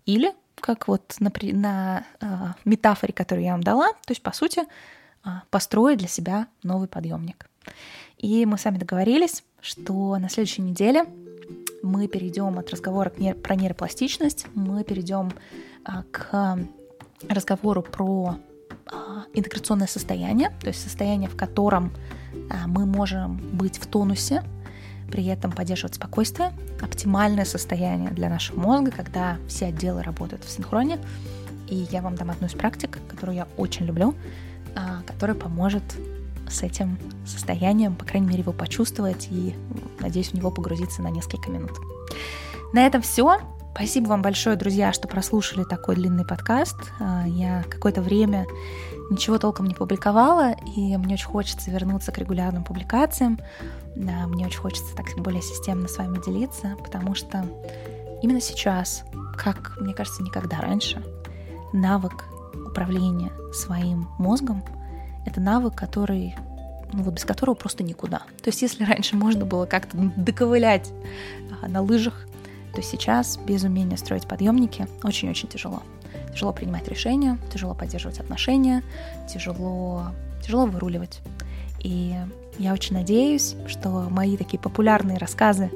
Или, 0.05 0.35
как 0.57 0.89
вот 0.89 1.17
на, 1.19 1.33
на 1.53 2.07
э, 2.21 2.27
метафоре, 2.65 3.13
которую 3.13 3.45
я 3.45 3.53
вам 3.53 3.63
дала, 3.63 3.89
то 3.89 4.11
есть, 4.11 4.23
по 4.23 4.33
сути, 4.33 4.63
э, 5.25 5.29
построить 5.51 5.99
для 5.99 6.09
себя 6.09 6.47
новый 6.63 6.89
подъемник. 6.89 7.49
И 8.19 8.47
мы 8.47 8.57
с 8.57 8.65
вами 8.65 8.79
договорились, 8.79 9.45
что 9.61 10.17
на 10.17 10.29
следующей 10.29 10.63
неделе 10.63 11.05
мы 11.83 12.09
перейдем 12.09 12.59
от 12.59 12.71
разговора 12.71 13.11
про 13.11 13.55
нейропластичность, 13.57 14.47
мы 14.55 14.85
перейдем 14.85 15.33
к 16.11 16.59
разговору 17.29 17.83
про 17.83 18.39
интеграционное 19.35 19.87
состояние, 19.87 20.51
то 20.61 20.69
есть 20.69 20.83
состояние, 20.83 21.29
в 21.29 21.37
котором 21.37 21.93
мы 22.67 22.87
можем 22.87 23.37
быть 23.53 23.79
в 23.79 23.87
тонусе, 23.87 24.43
при 25.11 25.25
этом 25.27 25.53
поддерживать 25.53 25.95
спокойствие, 25.95 26.53
оптимальное 26.81 27.45
состояние 27.45 28.11
для 28.11 28.29
нашего 28.29 28.61
мозга, 28.61 28.91
когда 28.91 29.39
все 29.49 29.67
отделы 29.67 30.03
работают 30.03 30.45
в 30.45 30.51
синхроне. 30.51 30.99
И 31.69 31.87
я 31.91 32.03
вам 32.03 32.15
дам 32.17 32.31
одну 32.31 32.47
из 32.47 32.53
практик, 32.53 32.99
которую 33.09 33.37
я 33.37 33.49
очень 33.57 33.87
люблю, 33.87 34.15
а, 34.75 35.03
которая 35.07 35.37
поможет 35.37 35.83
с 36.49 36.63
этим 36.63 36.99
состоянием, 37.27 37.97
по 37.97 38.05
крайней 38.05 38.29
мере, 38.29 38.41
его 38.41 38.53
почувствовать 38.53 39.29
и, 39.31 39.55
надеюсь, 40.01 40.29
в 40.29 40.35
него 40.35 40.51
погрузиться 40.51 41.03
на 41.03 41.09
несколько 41.09 41.51
минут. 41.51 41.73
На 42.73 42.87
этом 42.87 43.03
все. 43.03 43.41
Спасибо 43.77 44.09
вам 44.09 44.23
большое, 44.23 44.57
друзья, 44.57 44.91
что 44.95 45.07
прослушали 45.07 45.63
такой 45.63 45.97
длинный 45.97 46.25
подкаст. 46.25 46.77
А, 46.99 47.27
я 47.27 47.63
какое-то 47.69 48.01
время 48.01 48.47
ничего 49.11 49.39
толком 49.39 49.67
не 49.67 49.75
публиковала, 49.75 50.57
и 50.75 50.97
мне 50.97 51.13
очень 51.13 51.27
хочется 51.27 51.71
вернуться 51.71 52.11
к 52.11 52.17
регулярным 52.17 52.65
публикациям. 52.65 53.39
Мне 53.95 54.47
очень 54.47 54.61
хочется 54.61 54.97
так 54.97 55.05
более 55.19 55.43
системно 55.43 55.89
с 55.89 55.99
вами 55.99 56.19
делиться, 56.25 56.75
потому 56.83 57.15
что 57.15 57.45
именно 58.23 58.41
сейчас, 58.41 59.05
как, 59.37 59.77
мне 59.79 59.93
кажется, 59.93 60.23
никогда 60.23 60.63
раньше, 60.63 61.05
навык 61.75 62.25
управления 62.55 63.31
своим 63.53 64.09
мозгом— 64.19 64.65
это 65.27 65.39
навык, 65.39 65.75
который 65.75 66.35
ну 66.95 67.03
вот 67.03 67.13
без 67.13 67.27
которого 67.27 67.55
просто 67.55 67.83
никуда. 67.83 68.21
То 68.43 68.49
есть 68.49 68.63
если 68.63 68.85
раньше 68.85 69.17
можно 69.17 69.45
было 69.45 69.67
как-то 69.67 69.99
доковылять 70.17 70.91
а, 71.61 71.69
на 71.69 71.83
лыжах, 71.83 72.27
то 72.77 72.83
сейчас 72.83 73.39
без 73.39 73.65
умения 73.65 73.97
строить 73.97 74.29
подъемники 74.29 74.87
очень-очень 75.03 75.49
тяжело. 75.49 75.83
Тяжело 76.33 76.53
принимать 76.53 76.87
решения, 76.89 77.39
тяжело 77.51 77.75
поддерживать 77.75 78.21
отношения, 78.21 78.83
тяжело, 79.33 80.09
тяжело 80.45 80.67
выруливать. 80.67 81.21
И 81.81 82.15
я 82.59 82.75
очень 82.75 82.95
надеюсь, 82.95 83.57
что 83.67 83.89
мои 84.11 84.37
такие 84.37 84.59
популярные 84.59 85.17
рассказы 85.17 85.71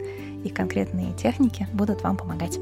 и 0.45 0.51
конкретные 0.51 1.15
техники 1.15 1.67
будут 1.73 2.03
вам 2.03 2.19
помогать. 2.19 2.59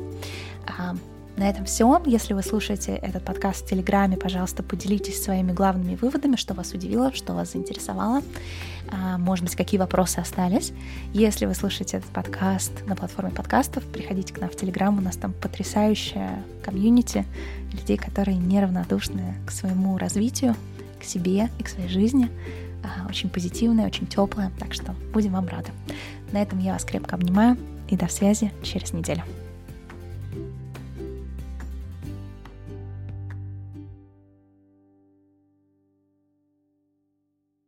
А, 1.38 1.40
на 1.40 1.48
этом 1.48 1.64
все. 1.64 2.02
Если 2.06 2.34
вы 2.34 2.42
слушаете 2.42 2.92
этот 2.92 3.24
подкаст 3.24 3.64
в 3.64 3.68
Телеграме, 3.68 4.16
пожалуйста, 4.16 4.62
поделитесь 4.62 5.22
своими 5.22 5.52
главными 5.52 5.96
выводами, 5.96 6.36
что 6.36 6.54
вас 6.54 6.72
удивило, 6.72 7.12
что 7.12 7.32
вас 7.34 7.52
заинтересовало. 7.52 8.22
А, 8.90 9.18
может 9.18 9.44
быть, 9.44 9.56
какие 9.56 9.78
вопросы 9.78 10.18
остались. 10.18 10.72
Если 11.12 11.46
вы 11.46 11.54
слушаете 11.54 11.98
этот 11.98 12.10
подкаст 12.10 12.72
на 12.86 12.96
платформе 12.96 13.30
подкастов, 13.30 13.84
приходите 13.84 14.34
к 14.34 14.40
нам 14.40 14.50
в 14.50 14.56
Телеграм. 14.56 14.96
У 14.96 15.00
нас 15.00 15.16
там 15.16 15.32
потрясающая 15.32 16.42
комьюнити 16.62 17.24
людей, 17.72 17.96
которые 17.96 18.36
неравнодушны 18.36 19.34
к 19.46 19.50
своему 19.50 19.98
развитию, 19.98 20.54
к 21.00 21.04
себе 21.04 21.48
и 21.58 21.62
к 21.62 21.68
своей 21.68 21.88
жизни 21.88 22.30
очень 23.08 23.28
позитивная, 23.28 23.86
очень 23.86 24.06
теплая, 24.06 24.50
так 24.58 24.72
что 24.72 24.94
будем 25.12 25.32
вам 25.32 25.46
рады. 25.48 25.70
На 26.32 26.40
этом 26.40 26.58
я 26.58 26.72
вас 26.72 26.84
крепко 26.84 27.16
обнимаю 27.16 27.56
и 27.88 27.96
до 27.96 28.08
связи 28.08 28.52
через 28.62 28.92
неделю. 28.92 29.22